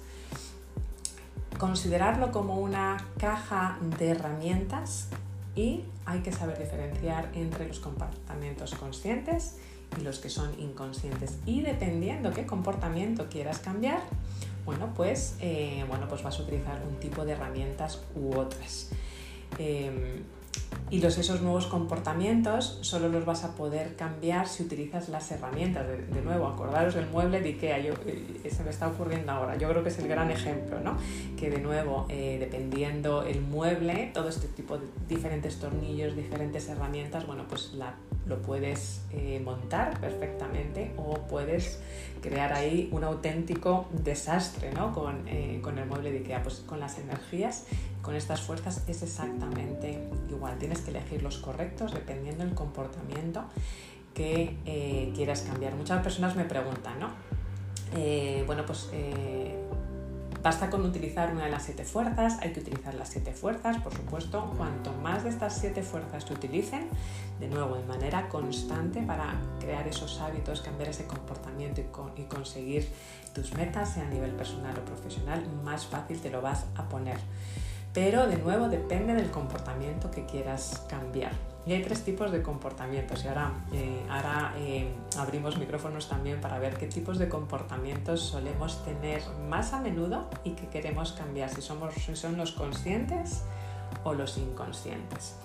[1.57, 5.07] considerarlo como una caja de herramientas
[5.55, 9.57] y hay que saber diferenciar entre los comportamientos conscientes
[9.97, 11.37] y los que son inconscientes.
[11.45, 14.01] Y dependiendo qué comportamiento quieras cambiar,
[14.65, 18.89] bueno, pues, eh, bueno, pues vas a utilizar un tipo de herramientas u otras.
[19.57, 20.23] Em,
[20.89, 25.87] y los, esos nuevos comportamientos solo los vas a poder cambiar si utilizas las herramientas.
[25.87, 29.57] De, nuevo, acordaros del mueble de Ikea, yo, eh, se me está ocurriendo ahora.
[29.57, 30.95] Yo creo que es el gran ejemplo, ¿no?
[31.37, 37.25] Que de nuevo, eh, dependiendo el mueble, todo este tipo de diferentes tornillos, diferentes herramientas,
[37.25, 41.79] bueno, pues la, lo puedes eh, montar perfectamente o puedes
[42.21, 44.93] crear ahí un auténtico desastre, ¿no?
[44.93, 45.25] Con,
[45.61, 46.43] con el mueble de Ikea.
[46.43, 47.65] Pues con las energías
[48.03, 49.97] con estas fuerzas es exactamente
[50.29, 50.57] igual.
[50.59, 53.45] Tienes que elegir los correctos dependiendo del comportamiento
[54.13, 55.73] que eh, quieras cambiar.
[55.75, 57.07] Muchas personas me preguntan, ¿no?
[57.95, 59.55] Eh, bueno, pues eh,
[60.43, 63.93] basta con utilizar una de las siete fuerzas, hay que utilizar las siete fuerzas, por
[63.93, 64.53] supuesto.
[64.57, 66.89] Cuanto más de estas siete fuerzas se utilicen,
[67.39, 72.87] de nuevo, de manera constante para crear esos hábitos, cambiar ese comportamiento y, y conseguir
[73.33, 77.17] tus metas, sea a nivel personal o profesional, más fácil te lo vas a poner
[77.93, 81.31] pero de nuevo depende del comportamiento que quieras cambiar.
[81.65, 86.59] Y hay tres tipos de comportamientos y ahora, eh, ahora eh, abrimos micrófonos también para
[86.59, 91.61] ver qué tipos de comportamientos solemos tener más a menudo y que queremos cambiar, si,
[91.61, 93.43] somos, si son los conscientes
[94.03, 95.35] o los inconscientes.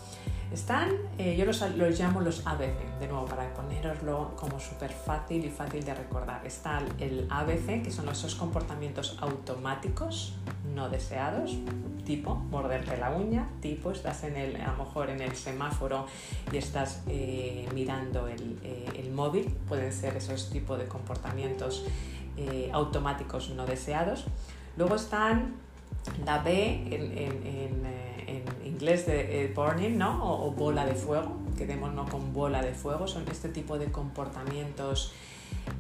[0.53, 1.61] Están, eh, yo los,
[2.01, 6.47] llamo los ABC, de nuevo, para poneroslo como súper fácil y fácil de recordar.
[6.47, 10.35] Está el ABC, que son esos comportamientos automáticos
[10.75, 11.59] no deseados,
[12.07, 16.07] tipo morderte la uña, tipo estás en el, a lo mejor en el semáforo
[16.51, 21.85] y estás eh, mirando el, eh, el, móvil, pueden ser esos tipos de comportamientos
[22.73, 24.25] automáticos no deseados.
[24.77, 25.57] Luego están
[26.25, 28.08] la B en
[28.65, 30.45] inglés de eh, burning, ¿no?
[30.45, 35.13] O, bola de fuego, quedémonos con bola de fuego, son este tipo de comportamientos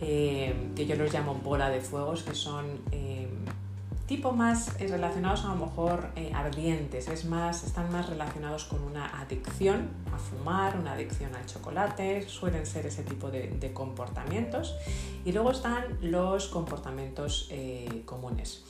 [0.00, 3.28] eh, que yo los llamo bola de fuegos, que son eh,
[4.08, 9.90] tipo más relacionados a lo mejor ardientes, es más, están más relacionados con una adicción
[10.12, 14.74] a fumar, una adicción al chocolate, suelen ser ese tipo de, comportamientos.
[15.24, 17.50] Y luego están los comportamientos
[18.06, 18.64] comunes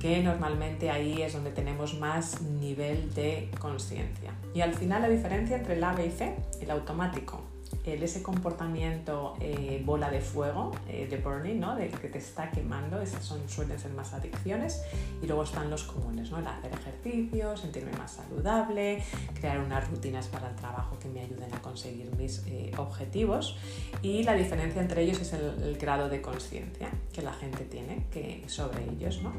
[0.00, 4.32] que normalmente ahí es donde tenemos más nivel de conciencia.
[4.54, 7.40] Y al final la diferencia entre el A, B y C, el automático,
[7.84, 11.76] ese comportamiento eh, bola de fuego, eh, de burning, ¿no?
[11.76, 14.82] que te está quemando, esas son, suelen ser más adicciones.
[15.22, 16.38] Y luego están los comunes, ¿no?
[16.38, 19.02] el hacer ejercicio, sentirme más saludable,
[19.34, 23.56] crear unas rutinas para el trabajo que me ayuden a conseguir mis eh, objetivos.
[24.00, 28.06] Y la diferencia entre ellos es el, el grado de conciencia que la gente tiene
[28.10, 29.20] que, sobre ellos.
[29.22, 29.32] ¿no?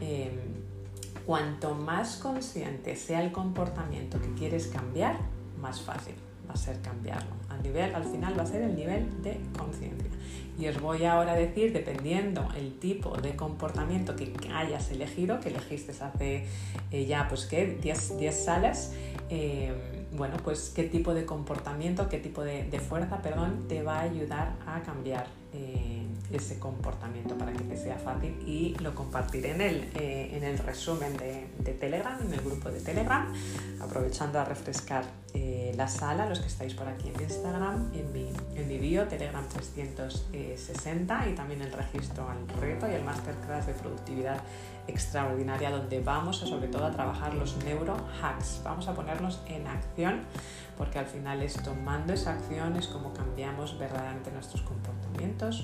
[0.00, 0.30] Em,
[1.24, 5.18] cuanto más consciente sea el comportamiento que quieres cambiar,
[5.60, 6.14] más fácil
[6.48, 7.30] va a ser cambiarlo.
[7.48, 10.10] Al, nivel, al final va a ser el nivel de conciencia.
[10.58, 15.50] Y os voy ahora a decir, dependiendo el tipo de comportamiento que hayas elegido, que
[15.50, 16.46] elegiste hace
[16.90, 17.78] eh, ya pues ¿qué?
[17.82, 18.92] 10 salas,
[19.28, 19.74] em,
[20.16, 24.54] bueno, pues qué tipo de comportamiento, qué tipo de, fuerza, perdón, te va a ayudar
[24.66, 29.90] a cambiar eh, ese comportamiento para que te sea fácil y lo compartiré en el,
[29.94, 31.46] eh, en el resumen de,
[31.78, 33.32] Telegram, en el grupo de Telegram,
[33.80, 38.30] aprovechando a refrescar eh, la sala, los que estáis por aquí en Instagram, en mi,
[38.54, 43.74] en mi bio, Telegram 360 y también el registro al reto y el masterclass de
[43.74, 44.40] productividad
[44.88, 50.20] extraordinaria donde vamos a, sobre todo a trabajar los neurohacks, vamos a ponernos en acción
[50.76, 54.95] porque al final es tomando esa acción es como cambiamos verdaderamente nuestros comportamientos,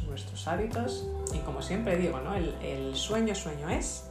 [0.07, 1.07] nuestros hábitos.
[1.35, 2.19] Y como siempre digo,
[2.63, 4.05] el sueño sueño es.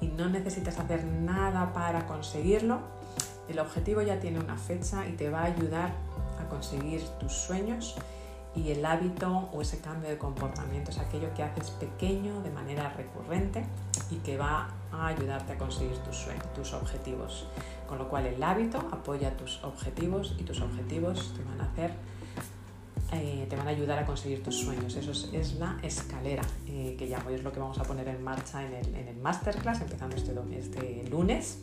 [0.00, 2.80] Y no necesitas hacer nada para conseguirlo,
[3.48, 5.92] el objetivo ya tiene una fecha y te va a ayudar
[6.38, 7.96] a conseguir tus sueños
[8.54, 10.90] y el hábito o ese cambio de comportamiento.
[10.90, 13.64] Es aquello que haces pequeño de manera recurrente
[14.10, 17.46] y que va a ayudarte a conseguir tus, sueños, tus objetivos.
[17.88, 21.92] Con lo cual el hábito apoya tus objetivos y tus objetivos te van a hacer
[23.10, 24.94] eh, te van a ayudar a conseguir tus sueños.
[24.94, 28.22] Eso es, la escalera eh, que llamo y es lo que vamos a poner en
[28.22, 31.60] marcha en el, en el masterclass empezando este, este lunes.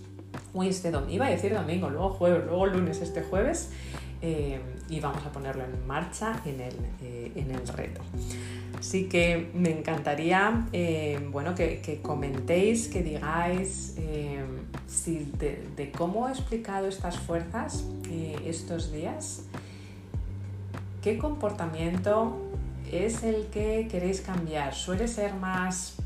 [0.53, 3.69] Uy, este domingo, iba a decir domingo, luego jueves, luego lunes, este jueves
[4.21, 6.75] eh, y vamos a ponerlo en marcha en el,
[7.35, 8.01] en el reto.
[8.79, 10.67] Así que me encantaría
[11.31, 13.95] bueno, que, comentéis, que digáis
[14.87, 17.85] si de, cómo he explicado estas fuerzas
[18.45, 19.43] estos días,
[21.05, 22.35] qué comportamiento
[22.91, 24.73] es el que queréis cambiar.
[24.73, 25.97] Suele ser más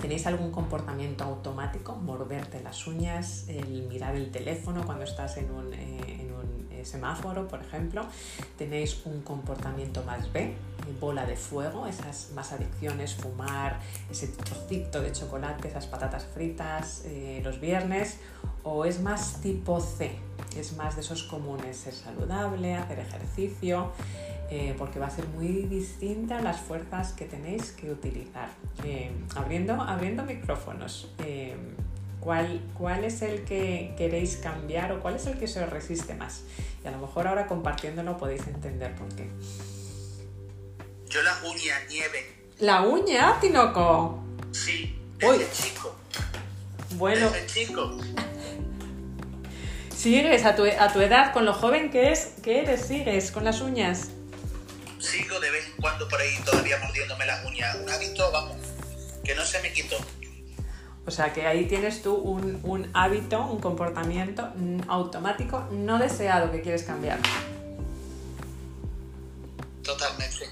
[0.00, 1.94] ¿Tenéis algún comportamiento automático?
[1.94, 5.74] Morderte las uñas, el mirar el teléfono cuando estás en un,
[6.84, 8.06] semáforo, por ejemplo,
[8.58, 10.54] tenéis un comportamiento más B,
[10.98, 13.78] bola de fuego, esas más adicciones, fumar,
[14.10, 18.18] ese trocito de chocolate, esas patatas fritas eh, los viernes,
[18.62, 20.12] o es más tipo C,
[20.56, 23.92] es más de esos comunes, ser saludable, hacer ejercicio,
[24.50, 28.48] eh, porque va a ser muy distinta las fuerzas que tenéis que utilizar.
[28.84, 31.08] Eh, abriendo, abriendo micrófonos.
[32.20, 36.14] ¿Cuál, ¿Cuál es el que queréis cambiar o cuál es el que se os resiste
[36.14, 36.44] más?
[36.82, 39.28] Y a lo mejor ahora compartiéndolo podéis entender por qué.
[41.08, 42.48] Yo la uña, nieve.
[42.60, 44.22] ¿La uña, Tinoco?
[44.52, 45.96] Sí, desde chico.
[46.92, 47.30] Bueno.
[47.30, 47.98] Desde chico.
[49.96, 53.44] ¿Sigues a tu, a tu edad, con lo joven que, es, que eres, sigues con
[53.44, 54.08] las uñas?
[54.98, 57.76] Sigo de vez en cuando por ahí todavía mordiéndome las uñas.
[57.76, 58.56] Un hábito, vamos,
[59.24, 59.96] que no se me quitó.
[61.06, 64.48] O sea que ahí tienes tú un, hábito, un comportamiento
[64.86, 67.18] automático no deseado que quieres cambiar.
[69.82, 70.46] Totalmente.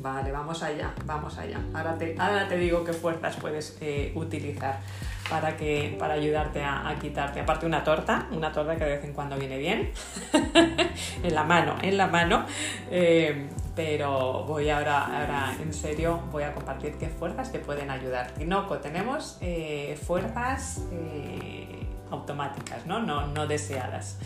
[0.00, 1.60] Vale, vamos allá, vamos allá.
[1.74, 4.80] Ahora te, ahora te digo qué fuerzas puedes eh, utilizar
[5.28, 7.40] para, que, para ayudarte a, quitarte.
[7.40, 9.90] Aparte una torta, una torta que de vez en cuando viene bien,
[11.22, 12.44] en la mano, en la mano.
[12.90, 18.32] Eh, pero voy ahora, ahora en serio, voy a compartir qué fuerzas te pueden ayudar.
[18.32, 22.98] Tinoco, tenemos eh, fuerzas eh, automáticas, ¿no?
[22.98, 23.28] ¿no?
[23.28, 24.16] No deseadas.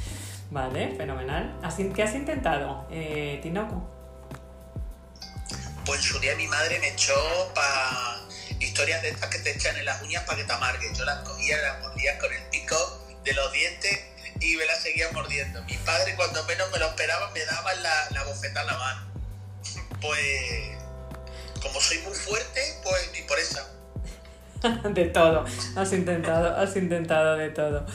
[0.51, 1.55] Vale, fenomenal.
[1.95, 3.87] ¿Qué has intentado, eh, Tinoco?
[5.85, 7.13] Pues su día mi madre me echó
[7.55, 8.21] para
[8.59, 10.95] historias de estas que te echan en las uñas para que te amarguen.
[10.95, 12.77] Yo las cogía, las mordía con el pico
[13.23, 14.01] de los dientes
[14.41, 15.63] y me las seguía mordiendo.
[15.65, 19.12] Mi padre cuando menos me lo esperaba me daba la, la bofetada en la mano
[20.03, 20.73] pues
[21.63, 23.69] como soy muy fuerte, pues ni por esa.
[24.91, 25.45] de todo,
[25.77, 27.87] has intentado, has intentado de todo.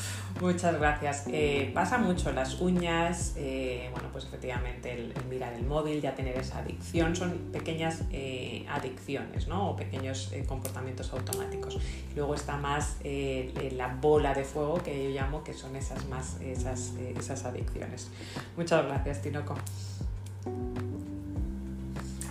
[0.42, 1.24] Muchas gracias.
[1.28, 6.38] Eh, pasa mucho las uñas, eh, bueno, pues efectivamente el, mirar el móvil, ya tener
[6.38, 9.72] esa adicción, son pequeñas eh, adicciones, ¿no?
[9.72, 11.80] O pequeños comportamientos automáticos.
[12.16, 16.94] Luego está más la bola de fuego que yo llamo que son esas más, esas,
[17.18, 18.10] esas adicciones.
[18.56, 19.56] Muchas gracias, Tinoco.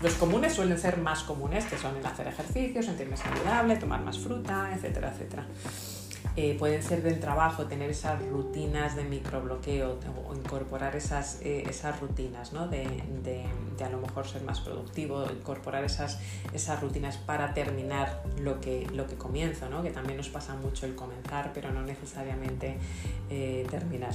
[0.02, 4.18] Los comunes suelen ser más comunes, que son el hacer ejercicio, sentirme saludable, tomar más
[4.18, 5.46] fruta, etcétera, etcétera.
[6.38, 11.98] Eh, pueden ser del trabajo, tener esas rutinas de microbloqueo o incorporar esas, eh, esas
[11.98, 12.68] rutinas, ¿no?
[12.68, 12.85] de,
[13.82, 16.18] a lo mejor ser más productivo, incorporar esas,
[16.52, 19.82] esas rutinas para terminar lo que, lo que comienzo, ¿no?
[19.82, 22.76] que también nos pasa mucho el comenzar, pero no necesariamente
[23.30, 24.12] eh, terminar.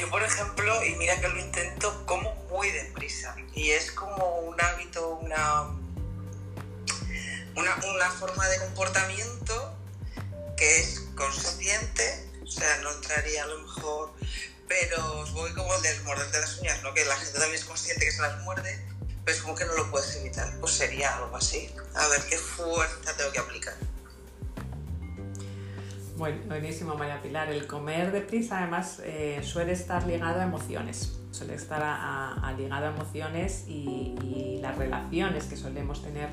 [0.00, 3.36] Yo, por ejemplo, y mira que lo intento, como muy deprisa.
[3.54, 5.68] Y es como un hábito, una,
[7.56, 9.74] una, forma de comportamiento
[10.56, 14.12] que es consciente, o sea, no entraría a lo mejor,
[14.66, 16.92] pero voy como el del morderte las uñas, ¿no?
[16.94, 18.84] Que la gente también es consciente que se las muerde,
[19.24, 20.52] pero es como que no lo puedes evitar.
[20.60, 21.72] Pues sería algo así.
[21.94, 23.74] A ver qué fuerza tengo que aplicar.
[26.16, 27.50] buenísimo, María Pilar.
[27.50, 33.66] El comer deprisa además eh, suele estar ligado a emociones, suele estar a, a emociones
[33.68, 36.30] y, las relaciones que solemos tener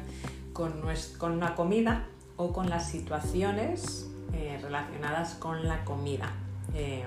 [0.51, 0.81] con,
[1.19, 6.33] con una comida o con las situaciones eh, relacionadas con la comida.
[6.73, 7.05] Em,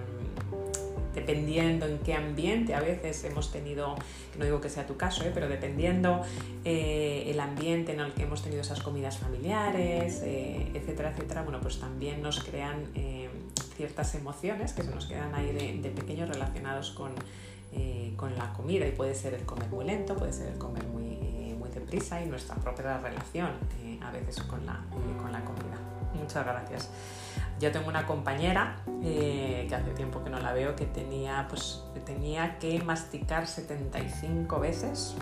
[1.15, 3.97] dependiendo en qué ambiente a veces hemos tenido,
[4.39, 5.31] no digo que sea tu caso, ¿eh?
[5.35, 6.23] pero dependiendo
[6.65, 11.61] eh, el ambiente en el que hemos tenido esas comidas familiares, eh, etcétera, etcétera, bueno,
[11.61, 12.85] pues también nos crean
[13.77, 17.13] ciertas emociones que se nos quedan ahí de, pequeños relacionados con,
[18.17, 21.55] con, la comida y puede ser el comer muy lento, puede ser el comer muy,
[21.59, 23.51] muy deprisa y nuestra propia relación
[24.03, 24.85] a veces con la,
[25.21, 25.79] con la comida.
[26.15, 26.91] Muchas gracias.
[27.61, 31.83] Yo tengo una compañera eh, que hace tiempo que no la veo que tenía, pues,
[32.07, 35.17] tenía que masticar 75 veces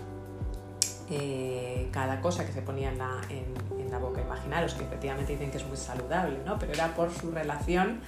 [1.09, 4.21] eh, cada cosa que se ponía en la, en, la, boca.
[4.21, 6.59] Imaginaros que efectivamente dicen que es muy saludable, ¿no?
[6.59, 8.01] pero era por su relación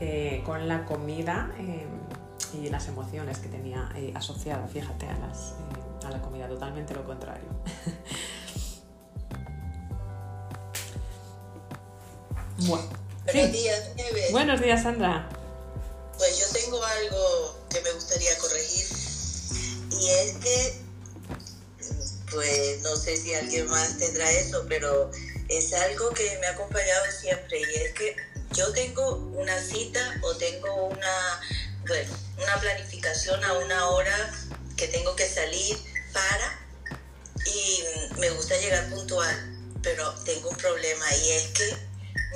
[0.00, 1.50] eh, con la comida
[2.54, 5.54] y las emociones que tenía asociadas, fíjate, a, las,
[6.04, 7.46] a la comida, totalmente lo contrario.
[12.66, 13.02] bueno.
[13.24, 13.80] Buenos días,
[14.32, 15.28] Buenos días, Sandra.
[16.18, 18.84] Pues yo tengo algo que me gustaría corregir
[20.00, 20.80] y es que,
[22.32, 25.12] pues no sé si alguien más tendrá eso, pero
[25.48, 28.16] es algo que me ha acompañado siempre y es que
[28.54, 31.40] yo tengo una cita o tengo una,
[32.38, 34.30] una planificación a una hora
[34.76, 35.76] que tengo que salir
[36.12, 36.58] para
[37.46, 37.84] y
[38.18, 41.76] me gusta llegar puntual, pero tengo un problema y es que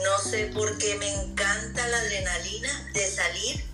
[0.02, 3.64] no sé por qué me encanta la adrenalina de salir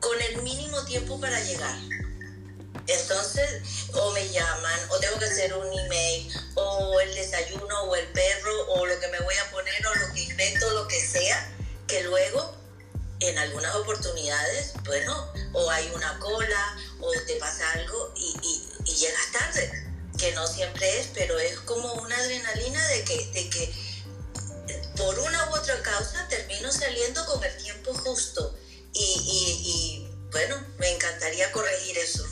[0.00, 1.76] con el mínimo tiempo para llegar.
[2.86, 3.62] Entonces,
[3.94, 8.66] o me llaman, o tengo que hacer un email, o el desayuno, o el perro,
[8.68, 11.52] o lo que me voy a poner, o lo que invento, lo que sea,
[11.88, 12.54] que luego,
[13.20, 18.34] en algunas oportunidades, bueno, o hay una cola, o te pasa algo y,
[18.84, 19.70] y llegas tarde,
[20.18, 23.74] que no siempre es, pero es como una adrenalina de que, de que
[24.96, 28.56] por una u otra causa termino saliendo con el tiempo justo.
[28.92, 32.26] Y, y, bueno, me encantaría corregir eso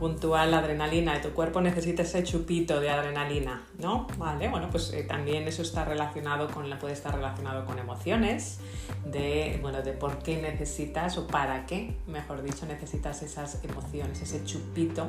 [0.00, 4.06] puntual adrenalina, tu cuerpo necesita ese chupito de adrenalina, ¿no?
[4.16, 8.58] Vale, bueno, pues eh, también eso está relacionado con, puede estar relacionado con emociones,
[9.04, 14.42] de, bueno, de por qué necesitas o para qué, mejor dicho, necesitas esas emociones, ese
[14.44, 15.06] chupito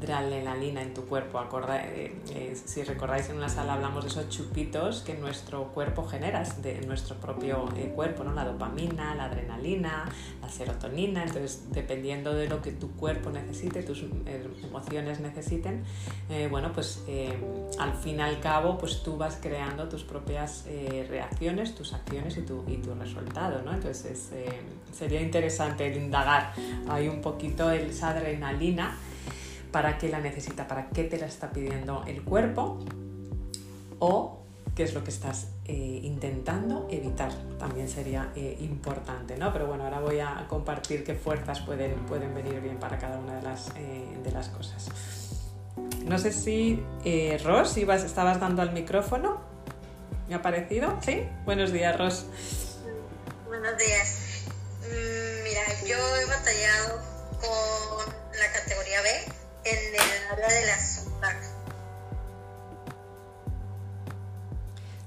[0.00, 1.40] de adrenalina en tu cuerpo.
[1.72, 6.44] Eh, eh, si recordáis en una sala hablamos de esos chupitos que nuestro cuerpo genera,
[6.62, 8.32] de nuestro propio cuerpo, ¿no?
[8.32, 10.04] La dopamina, la adrenalina,
[10.40, 14.04] la serotonina, entonces dependiendo de lo que tu cuerpo necesite, tus
[14.62, 15.84] emociones necesiten,
[16.50, 17.04] bueno, pues
[17.78, 20.66] al fin y al cabo, pues tú vas creando tus propias
[21.08, 23.28] reacciones, tus acciones y tu, y tu resultado
[23.64, 23.72] ¿no?
[23.72, 24.60] Entonces eh,
[24.92, 26.52] sería interesante indagar
[26.88, 28.96] ahí un poquito esa adrenalina,
[29.72, 32.78] para qué la necesita, para qué te la está pidiendo el cuerpo
[33.98, 34.37] o
[34.78, 35.72] qué es lo que estás eh,
[36.04, 37.32] intentando evitar.
[37.58, 39.52] También sería eh, importante, ¿no?
[39.52, 43.34] Pero bueno, ahora voy a compartir qué fuerzas pueden, pueden venir bien para cada una
[43.34, 44.88] de las, de las cosas.
[46.04, 46.80] No sé si,
[47.42, 49.42] Ros, ibas, estabas dando al micrófono.
[50.28, 50.96] ¿Me ha parecido?
[51.04, 51.26] ¿Sí?
[51.44, 52.26] Buenos días, Ros.
[53.48, 54.44] Buenos días.
[54.82, 57.00] Mm, mira, yo he batallado
[57.40, 59.08] con la categoría B
[59.64, 60.78] en el área de la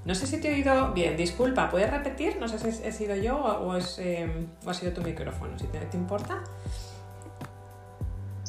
[0.04, 2.36] No sé si te he oído bien, disculpa, ¿puedes repetir?
[2.38, 5.66] No sé si he sido yo o, es, em, o ha sido tu micrófono, si
[5.66, 6.42] te, te importa.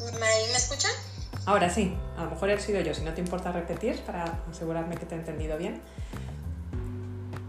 [0.00, 0.90] ¿Me, ¿Me escuchan?
[1.46, 4.96] Ahora sí, a lo mejor he sido yo, si no te importa repetir para asegurarme
[4.96, 5.80] que te he entendido bien.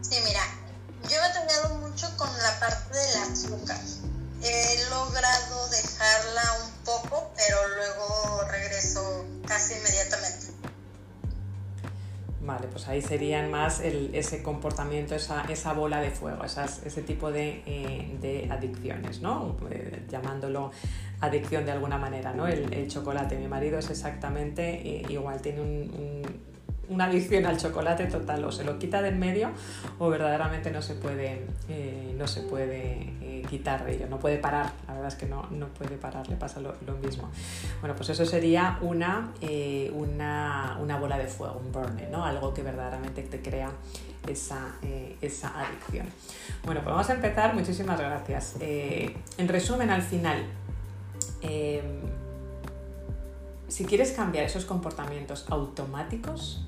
[0.01, 0.41] Sí, mira,
[1.09, 3.79] yo he batallado mucho con la parte del azúcar.
[4.43, 10.47] He logrado dejarla un poco, pero luego regreso casi inmediatamente.
[12.45, 17.63] Vale, pues ahí serían más ese comportamiento, esa, esa, bola de fuego, ese tipo de,
[17.65, 19.57] eh, adicciones, ¿no?
[19.71, 20.71] Eh, llamándolo
[21.21, 22.47] adicción de alguna manera, ¿no?
[22.47, 26.21] El, chocolate, mi marido es exactamente eh, igual, tiene un
[26.89, 29.51] una adicción al chocolate total, o se lo quita del medio
[29.99, 34.37] o verdaderamente no se puede, eh, no se puede eh, quitar de ello, no puede
[34.37, 37.29] parar, la verdad es que no, no puede parar, le pasa lo, mismo.
[37.81, 42.25] Bueno, pues eso sería una, eh, una, una, bola de fuego, un burn, ¿no?
[42.25, 43.71] algo que verdaderamente te crea
[44.27, 44.75] esa,
[45.21, 46.07] esa adicción.
[46.63, 48.55] Bueno, pues vamos a empezar, muchísimas gracias.
[48.59, 50.45] en resumen, al final,
[53.67, 56.65] si quieres cambiar esos comportamientos automáticos,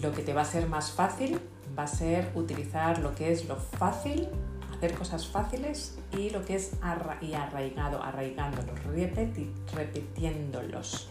[0.00, 1.40] lo que te va a ser más fácil
[1.78, 4.28] va a ser utilizar lo que es lo fácil,
[4.72, 6.72] hacer cosas fáciles y lo que es
[7.20, 8.78] y arraigado, arraigándolos,
[9.72, 11.08] repitiéndolos.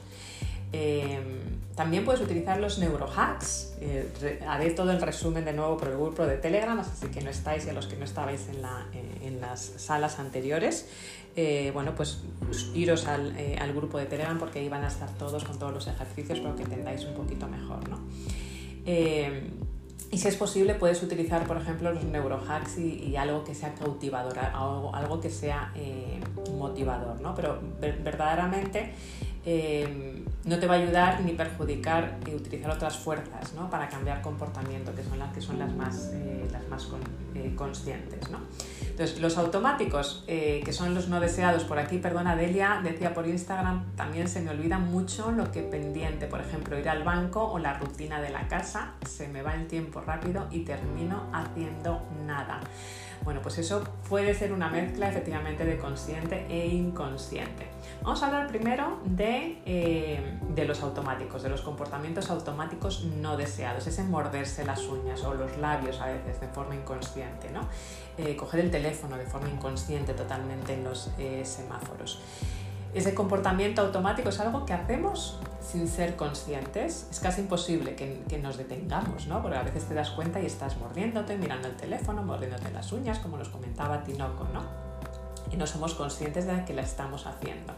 [0.75, 3.75] Em, también puedes utilizar los neurohacks.
[3.79, 7.29] Eh, haré todo el resumen de nuevo por el grupo de Telegram, así que no
[7.29, 10.87] estáis y a los que no estabais en, eh, las salas anteriores,
[11.35, 12.21] eh, bueno, pues
[12.73, 13.33] iros al,
[13.75, 16.63] grupo de Telegram porque ahí van a estar todos con todos los ejercicios para que
[16.63, 17.87] entendáis un poquito mejor.
[17.89, 17.99] ¿no?
[18.85, 19.51] Em,
[20.11, 24.37] y si es posible, puedes utilizar, por ejemplo, los neurohacks y, algo que sea cautivador,
[24.37, 25.73] algo, algo que sea
[26.51, 27.33] motivador, ¿no?
[27.33, 28.93] Pero verdaderamente
[29.45, 33.69] Em, no te va a ayudar ni perjudicar y utilizar otras fuerzas ¿no?
[33.69, 36.87] para cambiar comportamiento, que son las que son las más, eh, las más
[37.35, 38.29] eh, conscientes.
[38.29, 38.39] ¿no?
[38.93, 43.27] Entonces, los automáticos, eh, que son los no deseados, por aquí, perdona, Delia decía por
[43.27, 47.57] Instagram, también se me olvida mucho lo que pendiente, por ejemplo, ir al banco o
[47.57, 52.59] la rutina de la casa, se me va el tiempo rápido y termino haciendo nada.
[53.23, 57.72] Bueno, pues eso puede ser una mezcla efectivamente de consciente e inconsciente.
[58.03, 63.87] Vamos a hablar primero de, eh, de, los automáticos, de los comportamientos automáticos no deseados,
[63.87, 67.61] ese morderse las uñas o los labios a veces de forma inconsciente, ¿no?
[68.17, 72.19] Eh, coger el teléfono de forma inconsciente totalmente en los eh, semáforos.
[72.93, 77.07] Ese comportamiento automático es algo que hacemos sin ser conscientes.
[77.09, 79.41] Es casi imposible que, que, nos detengamos, ¿no?
[79.41, 83.19] Porque a veces te das cuenta y estás mordiéndote, mirando el teléfono, mordiéndote las uñas,
[83.19, 84.82] como nos comentaba Tinoco, ¿no?
[85.53, 87.73] Y no somos conscientes de que la estamos haciendo.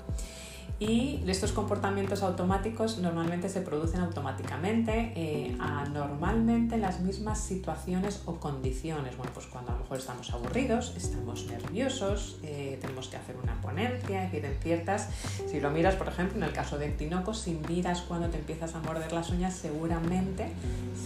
[0.77, 5.57] Y estos comportamientos automáticos normalmente se producen automáticamente, eh,
[5.93, 9.15] normalmente en las mismas situaciones o condiciones.
[9.15, 13.61] Bueno, pues cuando a lo mejor estamos aburridos, estamos nerviosos, eh, tenemos que hacer una
[13.61, 15.09] ponencia, en ciertas,
[15.49, 18.75] si lo miras, por ejemplo, en el caso de Tinoco, si miras cuando te empiezas
[18.75, 20.51] a morder las uñas, seguramente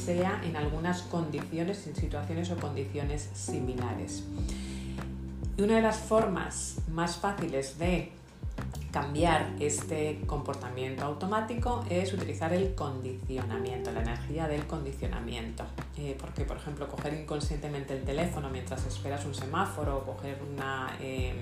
[0.03, 4.23] sea en algunas condiciones, en situaciones o condiciones similares.
[5.59, 8.13] Y una de las formas más fáciles de
[8.91, 15.65] cambiar este comportamiento automático es utilizar el condicionamiento, la energía del condicionamiento.
[15.97, 20.95] Eh, porque, por ejemplo, coger inconscientemente el teléfono mientras esperas un semáforo o coger una,
[21.01, 21.33] eh,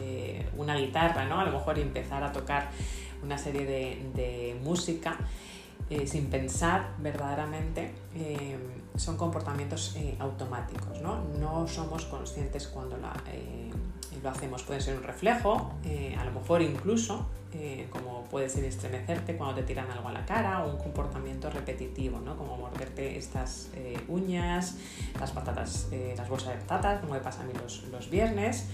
[0.00, 1.38] eh, una guitarra, ¿no?
[1.38, 2.70] a lo mejor empezar a tocar
[3.22, 5.18] una serie de, música
[6.06, 7.92] sin pensar verdaderamente,
[8.96, 11.00] son comportamientos automáticos.
[11.00, 11.22] ¿no?
[11.38, 13.12] no somos conscientes cuando la
[14.22, 14.62] lo hacemos.
[14.62, 19.56] Puede ser un reflejo, eh, a lo mejor incluso, eh, como puede ser estremecerte cuando
[19.56, 22.36] te tiran algo a la cara o un comportamiento repetitivo, ¿no?
[22.36, 24.76] como morderte estas eh, uñas,
[25.18, 28.66] las patatas, las bolsas de patatas, como me pasa a mí los, los viernes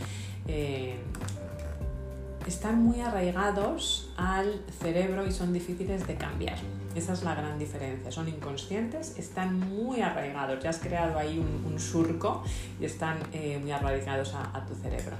[2.47, 6.59] están muy arraigados al cerebro y son difíciles de cambiar.
[6.95, 8.11] Esa es la gran diferencia.
[8.11, 10.63] Son inconscientes, están muy arraigados.
[10.63, 12.45] Ya has creado ahí un, surco
[12.81, 15.17] y están eh, muy arraigados a, tu cerebro.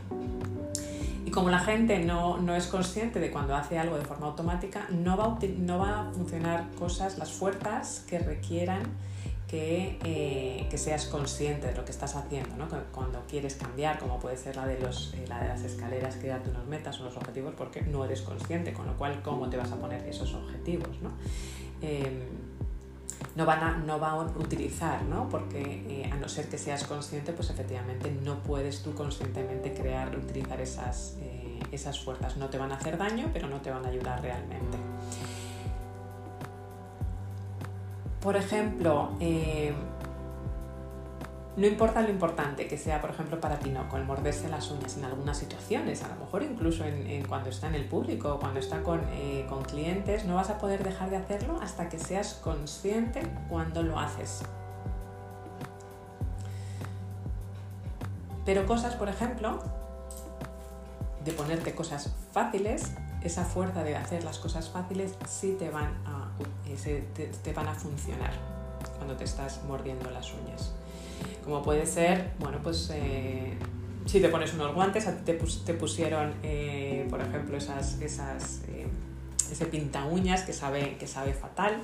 [1.25, 4.87] Y como la gente no, no, es consciente de cuando hace algo de forma automática,
[4.91, 8.83] no va, no va a funcionar cosas, las fuerzas que requieran
[9.55, 12.67] eh, que, seas consciente de lo que estás haciendo, ¿no?
[12.91, 16.49] cuando quieres cambiar, como puede ser la de, los, eh, la de las escaleras, crearte
[16.49, 19.77] unas metas, unos objetivos, porque no eres consciente, con lo cual, ¿cómo te vas a
[19.77, 20.89] poner esos objetivos?
[21.03, 21.11] ¿no?
[21.83, 22.21] Em,
[23.37, 25.29] no, van a, no va a utilizar, ¿no?
[25.29, 30.17] porque eh, a no ser que seas consciente, pues efectivamente no puedes tú conscientemente crear,
[30.17, 31.17] utilizar esas,
[31.71, 32.37] esas fuerzas.
[32.37, 34.79] No te van a hacer daño, pero no te van a ayudar realmente.
[38.23, 39.75] Por ejemplo, eh,
[41.57, 44.97] no importa lo importante que sea, por ejemplo, para ti, no, con morderse las uñas
[44.97, 48.83] en algunas situaciones, a lo mejor incluso en, cuando está en el público, cuando está
[49.13, 53.83] eh, con, clientes, no vas a poder dejar de hacerlo hasta que seas consciente cuando
[53.83, 54.43] lo haces.
[58.47, 59.59] Pero cosas, por ejemplo,
[61.25, 66.31] de ponerte cosas fáciles, esa fuerza de hacer las cosas fáciles sí te van a
[67.43, 68.33] te, van a funcionar
[68.97, 70.73] cuando te estás mordiendo las uñas.
[71.45, 73.55] Como puede ser, bueno, pues eh,
[74.07, 78.87] si te pones unos guantes, a ti te, pusieron, eh, por ejemplo, esas, esas eh,
[79.51, 81.81] ese pinta uñas que sabe, que sabe fatal,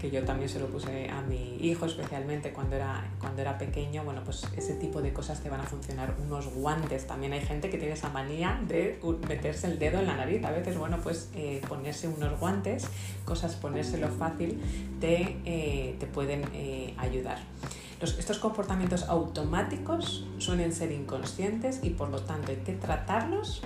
[0.00, 4.04] que yo también se lo puse a mi hijo, especialmente cuando era, cuando era pequeño.
[4.04, 6.14] Bueno, pues ese tipo de cosas te van a funcionar.
[6.26, 8.98] Unos guantes, también hay gente que tiene esa manía de
[9.28, 10.42] meterse el dedo en la nariz.
[10.44, 11.30] A veces, bueno, pues
[11.68, 12.86] ponerse unos guantes,
[13.24, 14.60] cosas, ponérselo fácil,
[14.98, 16.42] te, te pueden
[16.98, 17.38] ayudar.
[18.04, 23.62] Estos comportamientos automáticos suelen ser inconscientes y por lo tanto hay que tratarlos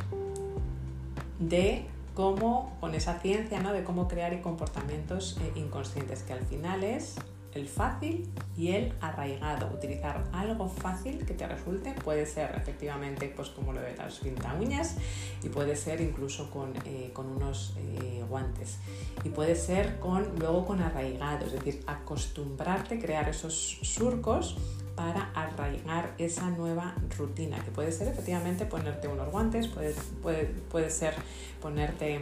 [1.38, 3.72] de cómo, con esa ciencia ¿no?
[3.72, 7.16] de cómo crear comportamientos eh, inconscientes, que al final es
[7.54, 9.70] el fácil y el arraigado.
[9.74, 14.54] Utilizar algo fácil que te resulte puede ser efectivamente pues como lo de las pinta
[14.54, 14.96] uñas
[15.42, 18.78] y puede ser incluso con, eh, unos eh, guantes
[19.24, 24.56] y puede ser con luego con arraigado, es decir, acostumbrarte a crear esos surcos
[24.94, 30.90] para arraigar esa nueva rutina, que puede ser efectivamente ponerte unos guantes, puede, puede, puede
[30.90, 31.14] ser
[31.62, 32.20] ponerte,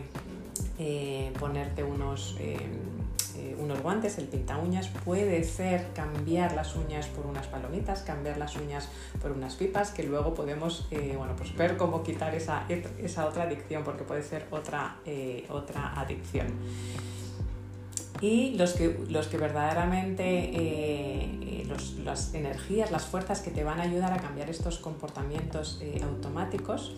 [0.78, 2.36] eh, ponerte unos
[3.38, 8.38] eh, unos guantes, el pinta uñas, puede ser cambiar las uñas por unas palomitas, cambiar
[8.38, 8.88] las uñas
[9.20, 13.44] por unas pipas, que luego podemos eh, bueno, pues ver cómo quitar esa, esa, otra
[13.44, 16.46] adicción, porque puede ser otra, eh, otra adicción.
[18.20, 21.66] Y los que, los que verdaderamente
[22.02, 26.94] las energías, las fuerzas que te van a ayudar a cambiar estos comportamientos automáticos,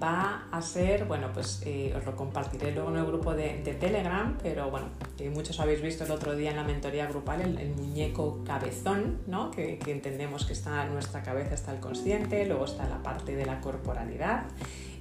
[0.00, 4.36] va a ser, bueno, pues eh, os lo compartiré luego en el grupo de, Telegram,
[4.42, 4.86] pero bueno,
[5.32, 9.50] muchos habéis visto el otro día en la mentoría grupal el, muñeco cabezón, ¿no?
[9.50, 13.34] Que, que, entendemos que está en nuestra cabeza, está el consciente, luego está la parte
[13.34, 14.44] de la corporalidad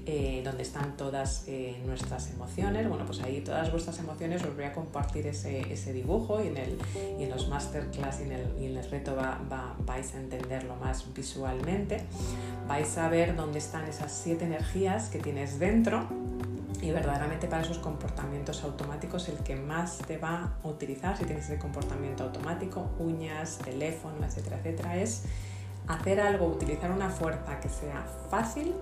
[0.05, 2.89] eh, donde están todas eh, nuestras emociones.
[2.89, 6.57] Bueno, pues ahí todas vuestras emociones os voy a compartir ese, ese dibujo y en,
[6.57, 6.77] el,
[7.19, 9.39] y en los masterclass y en el, y en el reto va,
[9.85, 12.01] vais a entenderlo más visualmente.
[12.67, 16.07] Vais a ver dónde están esas siete energías que tienes dentro
[16.81, 21.45] y verdaderamente para esos comportamientos automáticos el que más te va a utilizar si tienes
[21.45, 25.25] ese comportamiento automático, uñas, teléfono, etcétera, etcétera, es
[25.87, 28.73] hacer algo, utilizar una fuerza que sea fácil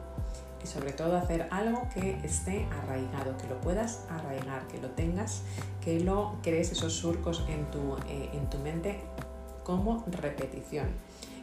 [0.63, 5.43] y sobre todo hacer algo que esté arraigado, que lo puedas arraigar, que lo tengas,
[5.81, 9.01] que lo crees esos surcos en tu, eh, en tu mente
[9.63, 10.87] como repetición.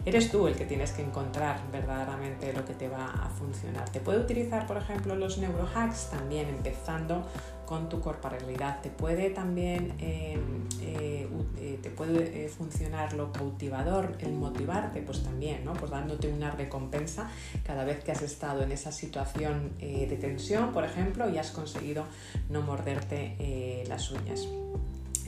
[0.07, 3.89] Eres tú el que tienes que encontrar verdaderamente lo que te va a funcionar.
[3.89, 7.27] Te puede utilizar, por ejemplo, los neurohacks también empezando
[7.67, 8.81] con tu corporalidad.
[8.83, 10.39] Te puede también eh,
[10.81, 11.29] eh,
[11.59, 15.73] eh, te puede funcionar lo cautivador, el motivarte, pues también, ¿no?
[15.73, 17.29] Pues dándote una recompensa
[17.65, 22.05] cada vez que has estado en esa situación de tensión, por ejemplo, y has conseguido
[22.49, 24.47] no morderte las uñas.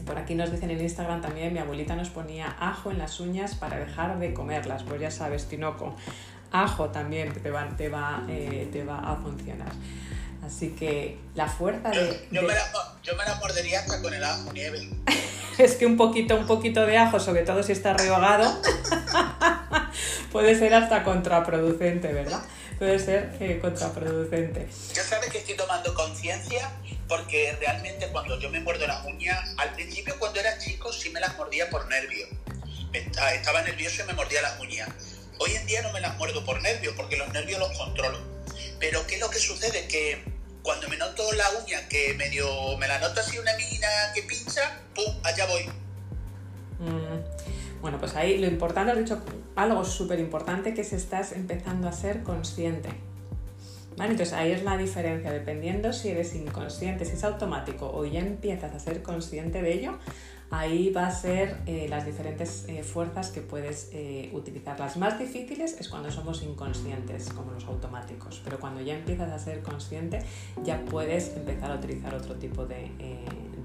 [0.02, 3.54] Por aquí nos dicen en Instagram también, mi abuelita nos ponía ajo en las uñas
[3.54, 4.82] para dejar de comerlas.
[4.82, 5.94] Pues ya sabes, Tinoco,
[6.52, 9.72] ajo también te va, te va, te va a funcionar.
[10.44, 12.26] Así que la fuerza de...
[12.30, 14.88] Yo, Me, la, mordería hasta con el ajo, nieve.
[15.58, 18.50] es que un poquito, un poquito de ajo, sobre todo si está rehogado,
[20.32, 22.40] puede ser hasta contraproducente, ¿verdad?
[22.78, 24.68] Puede ser eh, contraproducente.
[24.94, 26.70] Yo sabes que estoy tomando conciencia
[27.08, 31.18] porque realmente cuando yo me muerdo las uñas, al principio cuando era chico sí me
[31.18, 32.26] las mordía por nervio.
[32.92, 34.88] Estaba nervioso y me mordía las uñas.
[35.40, 38.18] Hoy en día no me las muerdo por nervio porque los nervios los controlo.
[38.78, 39.88] Pero ¿qué es lo que sucede?
[39.88, 40.22] Que
[40.62, 44.80] cuando me noto la uña que medio me la noto así una mina que pincha,
[44.94, 45.18] ¡pum!
[45.24, 45.68] Allá voy.
[47.80, 49.20] Bueno, pues ahí lo importante, has dicho
[49.54, 52.88] algo súper importante que es estás empezando a ser consciente.
[53.96, 54.12] ¿Vale?
[54.12, 58.72] Entonces ahí es la diferencia, dependiendo si eres inconsciente, si es automático o ya empiezas
[58.72, 59.98] a ser consciente de ello,
[60.50, 64.78] ahí va a ser eh, las diferentes eh, fuerzas que puedes eh, utilizar.
[64.78, 69.38] Las más difíciles es cuando somos inconscientes, como los automáticos, pero cuando ya empiezas a
[69.38, 70.20] ser consciente
[70.62, 72.88] ya puedes empezar a utilizar otro tipo de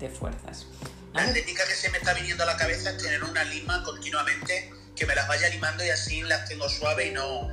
[0.10, 0.68] fuerzas.
[1.14, 4.72] La técnica que se me está viniendo a la cabeza es tener una lima continuamente
[4.96, 7.50] que me las vaya limando y así las tengo suave y no,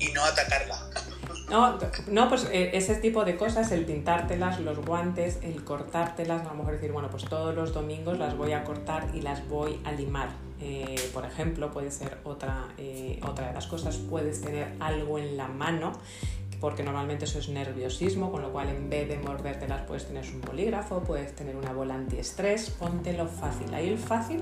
[0.00, 0.90] y no atacarla.
[1.48, 6.50] No, no, pues eh, ese tipo de cosas, el pintártelas, los guantes, el cortártelas, a
[6.50, 9.78] lo mejor decir, bueno, pues todos los domingos las voy a cortar y las voy
[9.84, 10.30] a limar.
[10.60, 15.36] Eh, por ejemplo, puede ser otra, eh, otra de las cosas, puedes tener algo en
[15.36, 15.92] la mano
[16.64, 20.40] porque normalmente eso es nerviosismo, con lo cual en vez de mordértelas puedes tener un
[20.40, 23.74] bolígrafo, puedes tener una bola antiestrés, póntelo fácil.
[23.74, 24.40] Ahí el fácil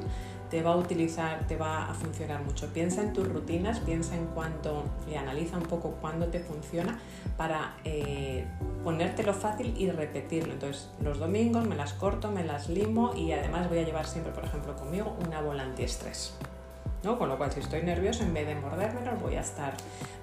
[0.49, 2.73] te va a utilizar, te va a funcionar mucho.
[2.73, 6.97] Piensa en tus rutinas, piensa en cuánto y analiza un poco cuándo te funciona
[7.37, 8.47] para eh,
[8.85, 10.53] ponértelo fácil y repetirlo.
[10.53, 14.33] Entonces, los domingos me las corto, me las limo y además voy a llevar siempre,
[14.33, 16.39] por ejemplo, conmigo una bola antiestrés.
[17.03, 17.18] ¿No?
[17.18, 19.74] Con lo cual, si estoy nervioso, en vez de mordérmelo, voy a estar,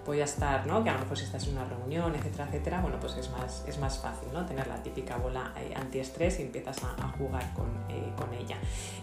[0.06, 0.84] voy a estar, ¿no?
[0.84, 3.64] Que a lo mejor si estás en una reunión, etcétera, etcétera, bueno, pues es más,
[3.68, 4.46] es más fácil, ¿no?
[4.46, 8.58] Tener la típica bola eh, antiestrés y empiezas a, jugar con, eh, con, ella.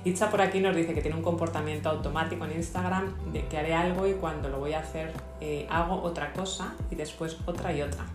[0.04, 3.74] Itza por aquí nos dice que tiene un comportamiento automático en Instagram de que haré
[3.74, 7.82] algo y cuando lo voy a hacer eh, hago otra cosa y después otra y
[7.82, 8.06] otra.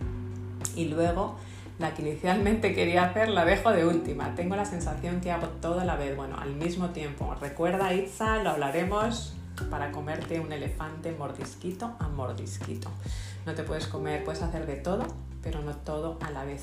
[0.74, 1.36] Y luego
[1.78, 4.34] la que inicialmente quería hacer la dejo de última.
[4.34, 7.36] Tengo la sensación que hago todo a la vez, bueno, al mismo tiempo.
[7.40, 12.90] Recuerda, Itza, lo hablaremos para comerte un elefante mordisquito a mordisquito.
[13.46, 15.06] No te puedes comer, puedes hacer de todo,
[15.42, 16.62] pero no todo a la vez.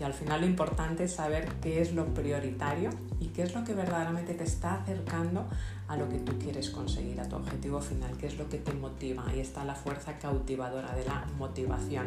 [0.00, 3.64] Y al final lo importante es saber qué es lo prioritario y qué es lo
[3.64, 5.44] que verdaderamente te está acercando
[5.88, 8.72] a lo que tú quieres conseguir, a tu objetivo final, qué es lo que te
[8.74, 9.24] motiva.
[9.26, 12.06] Ahí está la fuerza cautivadora de la motivación.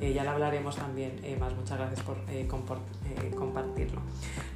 [0.00, 1.54] Eh, ya lo hablaremos también eh, más.
[1.54, 4.00] Muchas gracias por eh, compartirlo.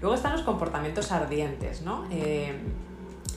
[0.00, 2.04] Luego están los comportamientos ardientes, ¿no?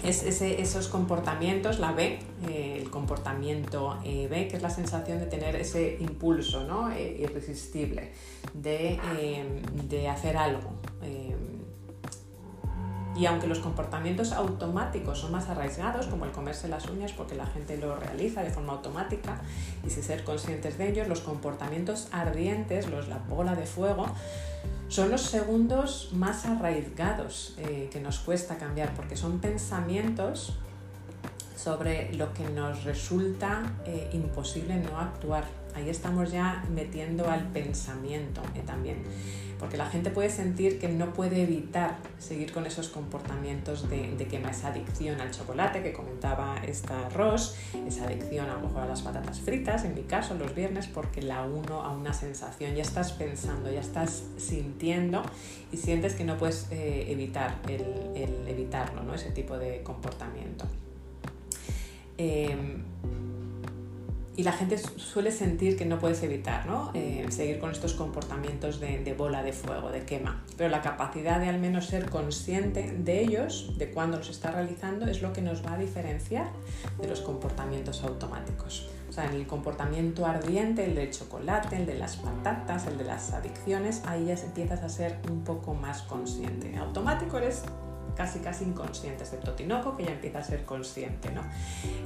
[0.07, 5.25] Es esos comportamientos, la B, eh, el comportamiento eh, B, que es la sensación de
[5.25, 6.91] tener ese impulso ¿no?
[6.91, 8.11] Eh, irresistible
[8.53, 8.99] de,
[9.89, 10.69] de, hacer algo.
[13.17, 17.45] y aunque los comportamientos automáticos son más arraigados, como el comerse las uñas, porque la
[17.45, 19.41] gente lo realiza de forma automática
[19.85, 24.07] y sin ser conscientes de ellos, los comportamientos ardientes, los la bola de fuego,
[24.87, 30.53] son los segundos más arraigados eh, que nos cuesta cambiar porque son pensamientos
[31.55, 35.45] sobre lo que nos resulta eh, imposible no actuar.
[35.73, 39.03] Ahí estamos ya metiendo al pensamiento eh, también
[39.59, 44.27] porque la gente puede sentir que no puede evitar seguir con esos comportamientos de, de
[44.27, 47.55] quema, esa adicción al chocolate que comentaba esta Ross,
[47.87, 51.21] esa adicción a lo mejor a las patatas fritas, en mi caso los viernes, porque
[51.21, 55.23] la uno a una sensación, ya estás pensando, ya estás sintiendo
[55.71, 59.13] y sientes que no puedes eh, evitar el, evitarlo, ¿no?
[59.13, 60.65] ese tipo de comportamiento.
[62.17, 62.83] Em,
[64.37, 66.91] y la gente suele sentir que no puedes evitar ¿no?
[66.93, 70.43] Eh, seguir con estos comportamientos de, bola de fuego, de quema.
[70.57, 75.07] Pero la capacidad de al menos ser consciente de ellos, de cuándo los está realizando,
[75.07, 76.49] es lo que nos va a diferenciar
[76.99, 78.89] de los comportamientos automáticos.
[79.09, 83.05] O sea, en el comportamiento ardiente, el del chocolate, el de las patatas, el de
[83.05, 86.69] las adicciones, ahí ya empiezas a ser un poco más consciente.
[86.69, 87.63] En automático eres
[88.15, 91.31] casi casi inconsciente, excepto Tinoco, que ya empieza a ser consciente.
[91.31, 91.41] ¿no?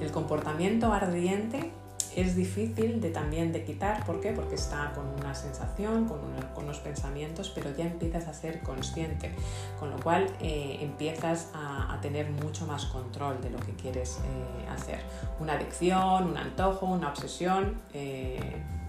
[0.01, 1.71] El comportamiento ardiente
[2.15, 4.31] es difícil de también de quitar, ¿por qué?
[4.31, 6.19] Porque está con una sensación, con,
[6.57, 9.31] unos pensamientos, pero ya empiezas a ser consciente,
[9.79, 14.69] con lo cual eh, empiezas a, tener mucho más control de lo que quieres eh,
[14.69, 14.99] hacer.
[15.39, 17.81] Una adicción, un antojo, una obsesión.
[17.93, 18.39] Eh,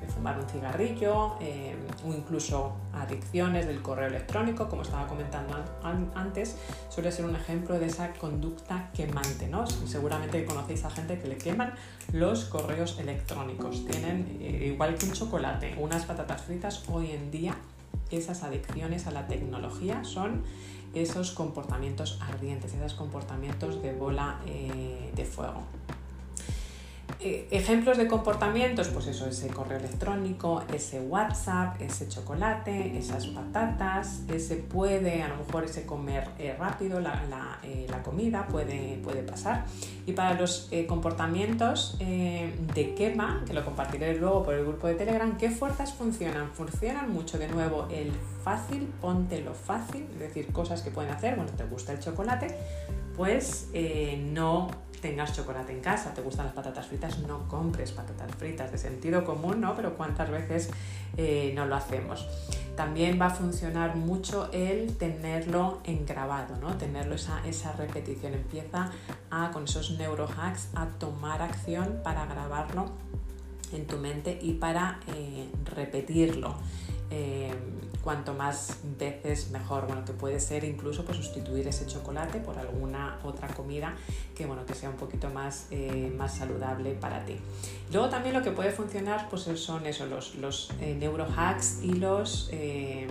[0.09, 5.55] fumar un cigarrillo eh, o incluso adicciones del correo electrónico, como estaba comentando
[6.14, 6.57] antes,
[6.88, 9.51] suele ser un ejemplo de esa conducta quemante.
[9.86, 11.74] Seguramente conocéis a gente que le queman
[12.12, 13.84] los correos electrónicos.
[13.86, 17.57] Tienen, eh, igual que un chocolate, unas patatas fritas, hoy en día
[18.11, 20.42] esas adicciones a la tecnología son
[20.94, 25.62] esos comportamientos ardientes, esos comportamientos de bola eh, de fuego.
[27.19, 34.23] Eh, ejemplos de comportamientos, pues eso, ese correo electrónico, ese WhatsApp, ese chocolate, esas patatas,
[34.29, 39.23] ese puede, a lo mejor ese comer eh, rápido la, eh, la, comida puede, puede
[39.23, 39.65] pasar.
[40.07, 45.37] Y para los comportamientos de quema, que lo compartiré luego por el grupo de Telegram,
[45.37, 46.51] ¿qué fuerzas funcionan?
[46.53, 51.37] Funcionan mucho de nuevo el fácil, ponte lo fácil, es decir, cosas que pueden hacer,
[51.37, 52.49] bueno, te gusta el chocolate,
[53.15, 53.69] pues
[54.33, 54.69] no
[55.01, 59.24] tengas chocolate en casa, te gustan las patatas fritas, no compres patatas fritas, de sentido
[59.24, 59.74] común, ¿no?
[59.76, 60.70] Pero cuántas veces
[61.16, 62.26] eh, no lo hacemos.
[62.76, 66.76] También va a funcionar mucho el tenerlo en grabado, ¿no?
[66.76, 68.34] Tenerlo esa, esa repetición.
[68.34, 68.90] Empieza
[69.30, 72.86] a, con esos neurohacks a tomar acción para grabarlo
[73.72, 76.57] en tu mente y para eh, repetirlo.
[77.11, 77.53] Eh,
[78.03, 79.87] cuanto más veces mejor.
[79.87, 83.95] Bueno, que puede ser incluso pues, sustituir ese chocolate por alguna otra comida
[84.35, 87.37] que, bueno, que sea un poquito más, eh, más saludable para ti.
[87.93, 92.49] Luego también lo que puede funcionar pues, son eso, los, los eh, neurohacks y los,
[92.53, 93.07] eh,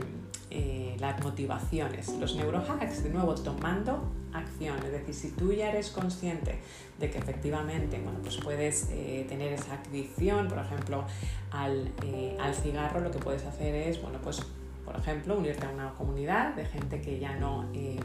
[1.00, 2.10] las motivaciones.
[2.20, 4.78] Los neurohacks, de nuevo, tomando acción.
[4.80, 6.60] Es decir, si tú ya eres consciente
[7.00, 11.06] de que efectivamente bueno, pues puedes tener esa adicción, por ejemplo,
[11.52, 11.92] al,
[12.40, 14.44] al, cigarro, lo que puedes hacer es bueno, pues
[14.90, 18.00] por ejemplo, unirte a una comunidad de gente que ya no, eh,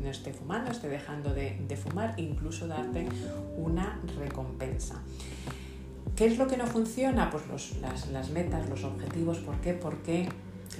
[0.00, 3.08] no esté fumando, esté dejando de, fumar, incluso darte
[3.56, 5.02] una recompensa.
[6.14, 7.28] ¿Qué es lo que no funciona?
[7.28, 7.42] Pues
[7.80, 9.38] las, metas, los objetivos.
[9.38, 9.72] ¿Por qué?
[9.72, 10.28] Porque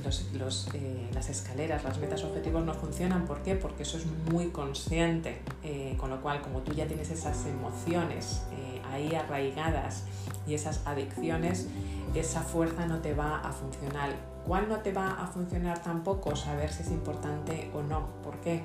[0.05, 3.27] los, eh, las escaleras, las metas objetivos no funcionan.
[3.27, 3.55] ¿Por qué?
[3.55, 5.41] Porque eso es muy consciente.
[5.63, 8.43] Eh, con lo cual, como tú ya tienes esas emociones
[8.91, 10.05] ahí arraigadas
[10.47, 11.67] y esas adicciones,
[12.15, 14.11] esa fuerza no te va a funcionar
[14.49, 18.07] ¿Cuál no te va a funcionar tampoco saber si es importante o no.
[18.23, 18.65] ¿Por qué?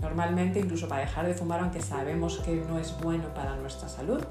[0.00, 4.22] Normalmente, incluso para dejar de fumar, aunque sabemos que no es bueno para nuestra salud,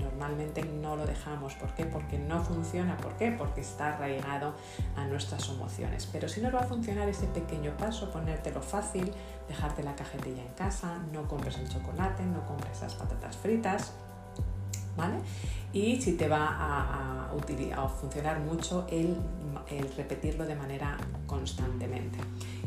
[0.00, 1.54] normalmente no lo dejamos.
[1.54, 1.84] ¿Por qué?
[1.84, 2.96] Porque no funciona.
[2.96, 3.32] ¿Por qué?
[3.32, 4.54] Porque está arraigado
[4.96, 6.08] a nuestras emociones.
[6.10, 9.12] Pero si nos va a funcionar ese pequeño paso, ponértelo fácil,
[9.48, 13.92] dejarte la cajetilla en casa, no compres el chocolate, no compres esas patatas fritas,
[14.96, 15.18] ¿vale?
[15.72, 19.16] Y si te va a, funcionar mucho el
[19.96, 20.96] repetirlo de manera
[21.26, 22.18] constantemente.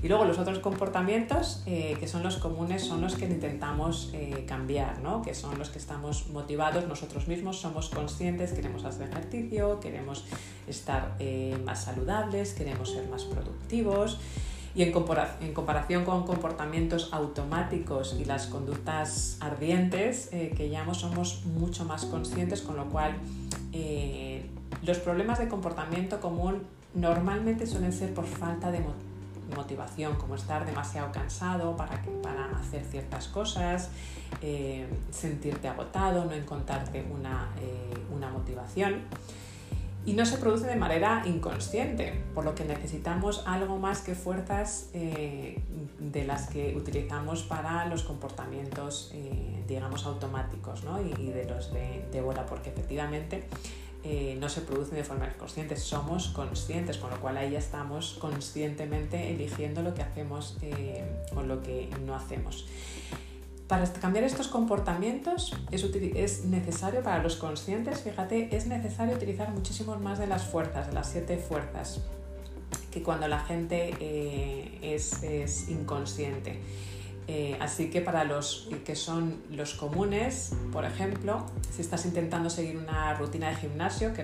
[0.03, 4.43] Y luego los otros comportamientos eh, que son los comunes son los que intentamos eh,
[4.45, 5.21] cambiar, ¿no?
[5.21, 10.25] que son los que estamos motivados nosotros mismos, somos conscientes, queremos hacer ejercicio, queremos
[10.67, 14.19] estar eh, más saludables, queremos ser más productivos.
[14.75, 22.05] Y en, comparación con comportamientos automáticos y las conductas ardientes que ya somos mucho más
[22.05, 23.13] conscientes, con lo cual
[24.83, 26.63] los problemas de comportamiento común
[26.95, 29.12] normalmente suelen ser por falta de motivación
[29.53, 33.89] motivación, como estar demasiado cansado para, para hacer ciertas cosas,
[34.41, 39.01] eh, sentirte agotado, no encontrarte una, eh, una motivación.
[40.05, 44.89] Y no se produce de manera inconsciente, por lo que necesitamos algo más que fuerzas
[44.93, 45.61] eh,
[45.97, 49.13] de las que utilizamos para los comportamientos,
[49.65, 51.01] digamos, automáticos ¿no?
[51.01, 53.47] y, de los de, de bola, porque efectivamente
[54.05, 58.17] eh, no se producen de forma inconsciente, somos conscientes, con lo cual ahí ya estamos
[58.19, 62.65] conscientemente eligiendo lo que hacemos eh, o lo que no hacemos.
[63.67, 69.95] Para cambiar estos comportamientos es, es, necesario para los conscientes, fíjate, es necesario utilizar muchísimo
[69.95, 72.01] más de las fuerzas, de las siete fuerzas,
[72.91, 76.59] que cuando la gente eh, es, es inconsciente.
[77.27, 82.77] Eh, así que para los que son los comunes, por ejemplo, si estás intentando seguir
[82.77, 84.23] una rutina de gimnasio, que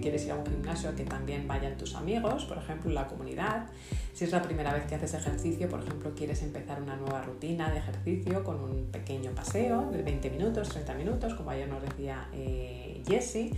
[0.00, 3.66] quieres ir a un gimnasio que también vayan tus amigos, por ejemplo, la comunidad.
[4.14, 7.70] Si es la primera vez que haces ejercicio, por ejemplo, quieres empezar una nueva rutina
[7.70, 12.28] de ejercicio con un pequeño paseo de 20 minutos, 30 minutos, como ayer nos decía
[12.32, 13.52] eh, Jessie.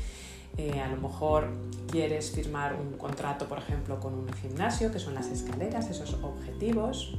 [0.56, 1.48] Eh, a lo mejor
[1.90, 7.16] quieres firmar un contrato, por ejemplo, con un gimnasio, que son las escaleras, esos objetivos,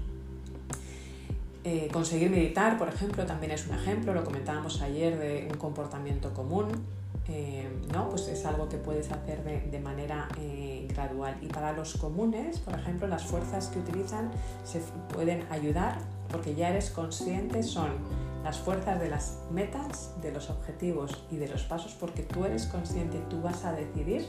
[1.63, 6.33] eh, conseguir meditar, por ejemplo, también es un ejemplo, lo comentábamos ayer de un comportamiento
[6.33, 6.69] común,
[7.27, 8.09] eh, ¿no?
[8.09, 11.37] pues es algo que puedes hacer de, manera eh, gradual.
[11.39, 14.31] Y para los comunes, por ejemplo, las fuerzas que utilizan
[14.63, 14.81] se
[15.13, 15.99] pueden ayudar
[16.31, 17.91] porque ya eres consciente, son
[18.43, 22.65] las fuerzas de las metas, de los objetivos y de los pasos, porque tú eres
[22.65, 24.25] consciente, tú vas a decidir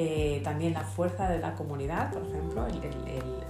[0.00, 2.78] eh, también la fuerza de la comunidad, por ejemplo, el,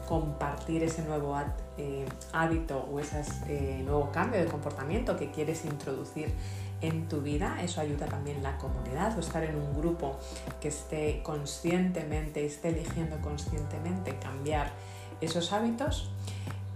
[0.09, 1.37] compartir ese nuevo
[1.77, 6.33] eh, hábito o ese eh, nuevo cambio de comportamiento que quieres introducir
[6.81, 10.17] en tu vida, eso ayuda también la comunidad o estar en un grupo
[10.59, 14.73] que esté conscientemente, esté eligiendo conscientemente cambiar
[15.21, 16.11] esos hábitos.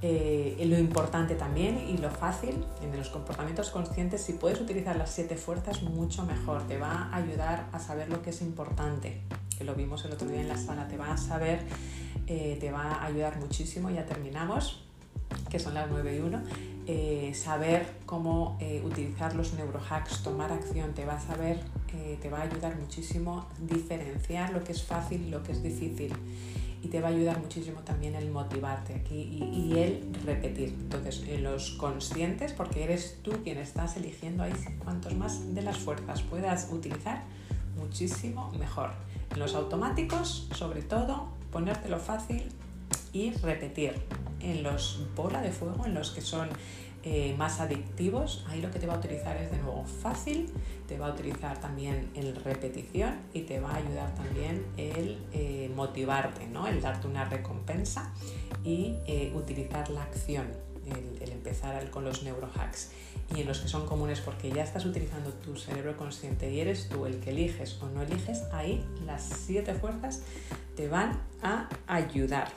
[0.02, 5.36] lo importante también y lo fácil en los comportamientos conscientes, si puedes utilizar las siete
[5.36, 6.60] fuerzas, mucho mejor.
[6.66, 9.22] Te va a ayudar a saber lo que es importante
[9.64, 11.60] lo vimos el otro día en la sala, te va a saber,
[12.26, 14.82] eh, te va a ayudar muchísimo, ya terminamos,
[15.50, 16.42] que son las 9 y 1,
[16.86, 21.60] eh, saber cómo eh, utilizar los neurohacks, tomar acción, te va a saber,
[22.22, 26.14] te va a ayudar muchísimo diferenciar lo que es fácil y lo que es difícil
[26.82, 30.70] y te va a ayudar muchísimo también el motivarte aquí y, y, el repetir.
[30.70, 34.52] Entonces, en los conscientes, porque eres tú quien estás eligiendo ahí,
[34.82, 37.22] cuantos más de las fuerzas puedas utilizar,
[37.76, 38.90] muchísimo mejor.
[39.36, 42.50] Los automáticos, sobre todo, ponértelo fácil
[43.12, 43.94] y repetir.
[44.40, 46.48] En los bola de fuego, en los que son
[47.04, 50.50] eh, más adictivos, ahí lo que te va a utilizar es de nuevo fácil,
[50.86, 55.70] te va a utilizar también el repetición y te va a ayudar también el eh,
[55.74, 56.66] motivarte, ¿no?
[56.66, 58.12] el darte una recompensa
[58.64, 60.46] y eh, utilizar la acción,
[60.86, 62.90] el, el empezar con los neurohacks
[63.34, 66.88] y en los que son comunes porque ya estás utilizando tu cerebro consciente y eres
[66.88, 70.22] tú el que eliges o no eliges, ahí las siete fuerzas
[70.76, 72.48] te van a ayudar.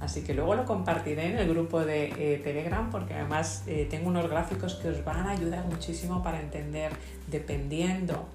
[0.00, 4.08] Así que luego lo compartiré en el grupo de eh, Telegram porque además eh, tengo
[4.08, 6.92] unos gráficos que os van a ayudar muchísimo para entender,
[7.28, 8.26] dependiendo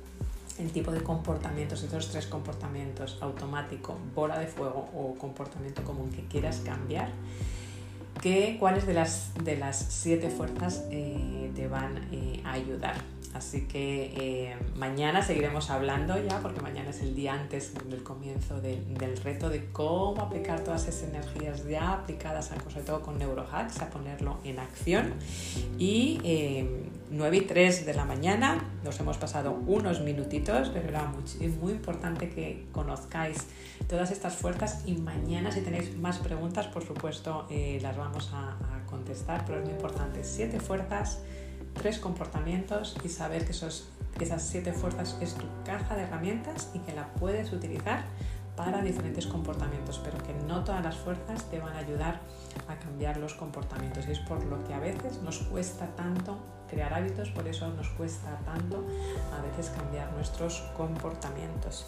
[0.59, 6.23] el tipo de comportamientos, esos tres comportamientos, automático, bola de fuego o comportamiento común que
[6.25, 7.09] quieras cambiar,
[8.21, 12.95] que, cuáles de las, de las siete fuerzas eh, te van eh, a ayudar.
[13.33, 18.61] Así que eh, mañana seguiremos hablando ya, porque mañana es el día antes del comienzo
[18.61, 23.89] del reto de cómo aplicar todas esas energías ya aplicadas, sobre todo con neurohacks, a
[23.89, 25.13] ponerlo en acción.
[25.77, 26.19] Y
[27.09, 31.11] 9 y 3 de la mañana nos hemos pasado unos minutitos, pero era
[31.61, 33.47] muy, importante que conozcáis
[33.87, 38.57] todas estas fuerzas y mañana si tenéis más preguntas, por supuesto, eh, las vamos a,
[38.87, 40.23] contestar, pero es muy importante.
[40.23, 41.19] Siete fuerzas,
[41.73, 46.79] tres comportamientos y saber que esos, esas siete fuerzas es tu caja de herramientas y
[46.79, 48.05] que la puedes utilizar
[48.57, 52.19] para diferentes comportamientos, pero que no todas las fuerzas te van a ayudar
[52.67, 54.07] a cambiar los comportamientos.
[54.07, 56.37] Y es por lo que a veces nos cuesta tanto
[56.67, 58.83] crear hábitos, por eso nos cuesta tanto
[59.31, 61.85] a veces cambiar nuestros comportamientos.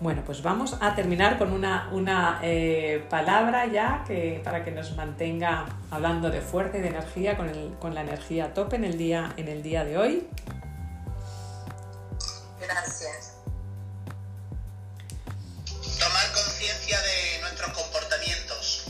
[0.00, 4.96] Bueno, pues vamos a terminar con una, una eh, palabra ya que, para que nos
[4.96, 8.84] mantenga hablando de fuerte y de energía, con, el, con la energía a tope en
[8.84, 10.26] el día, en el día de hoy.
[12.60, 13.37] Gracias.
[16.96, 18.84] De nuestros comportamientos.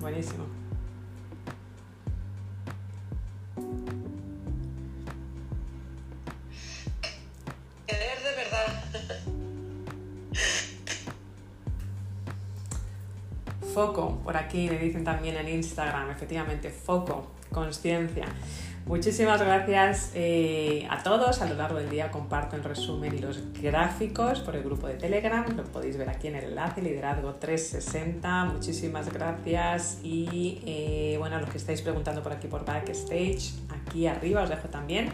[0.00, 0.46] Buenísimo.
[7.86, 8.84] Querer de verdad.
[13.72, 18.26] Foco, por aquí me dicen también en Instagram, efectivamente, foco, conciencia.
[18.88, 21.42] Muchísimas gracias eh, a todos.
[21.42, 24.94] A lo largo del día comparto el resumen y los gráficos por el grupo de
[24.94, 25.44] Telegram.
[25.54, 28.46] Lo podéis ver aquí en el enlace, Liderazgo 360.
[28.46, 29.98] Muchísimas gracias.
[30.02, 34.48] Y eh, bueno, a los que estáis preguntando por aquí por Backstage, aquí arriba os
[34.48, 35.10] dejo también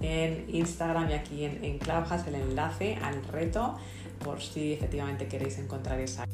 [0.00, 3.78] en Instagram y aquí en, en Clubhouse el enlace al reto
[4.24, 6.26] por si efectivamente queréis encontrar esa.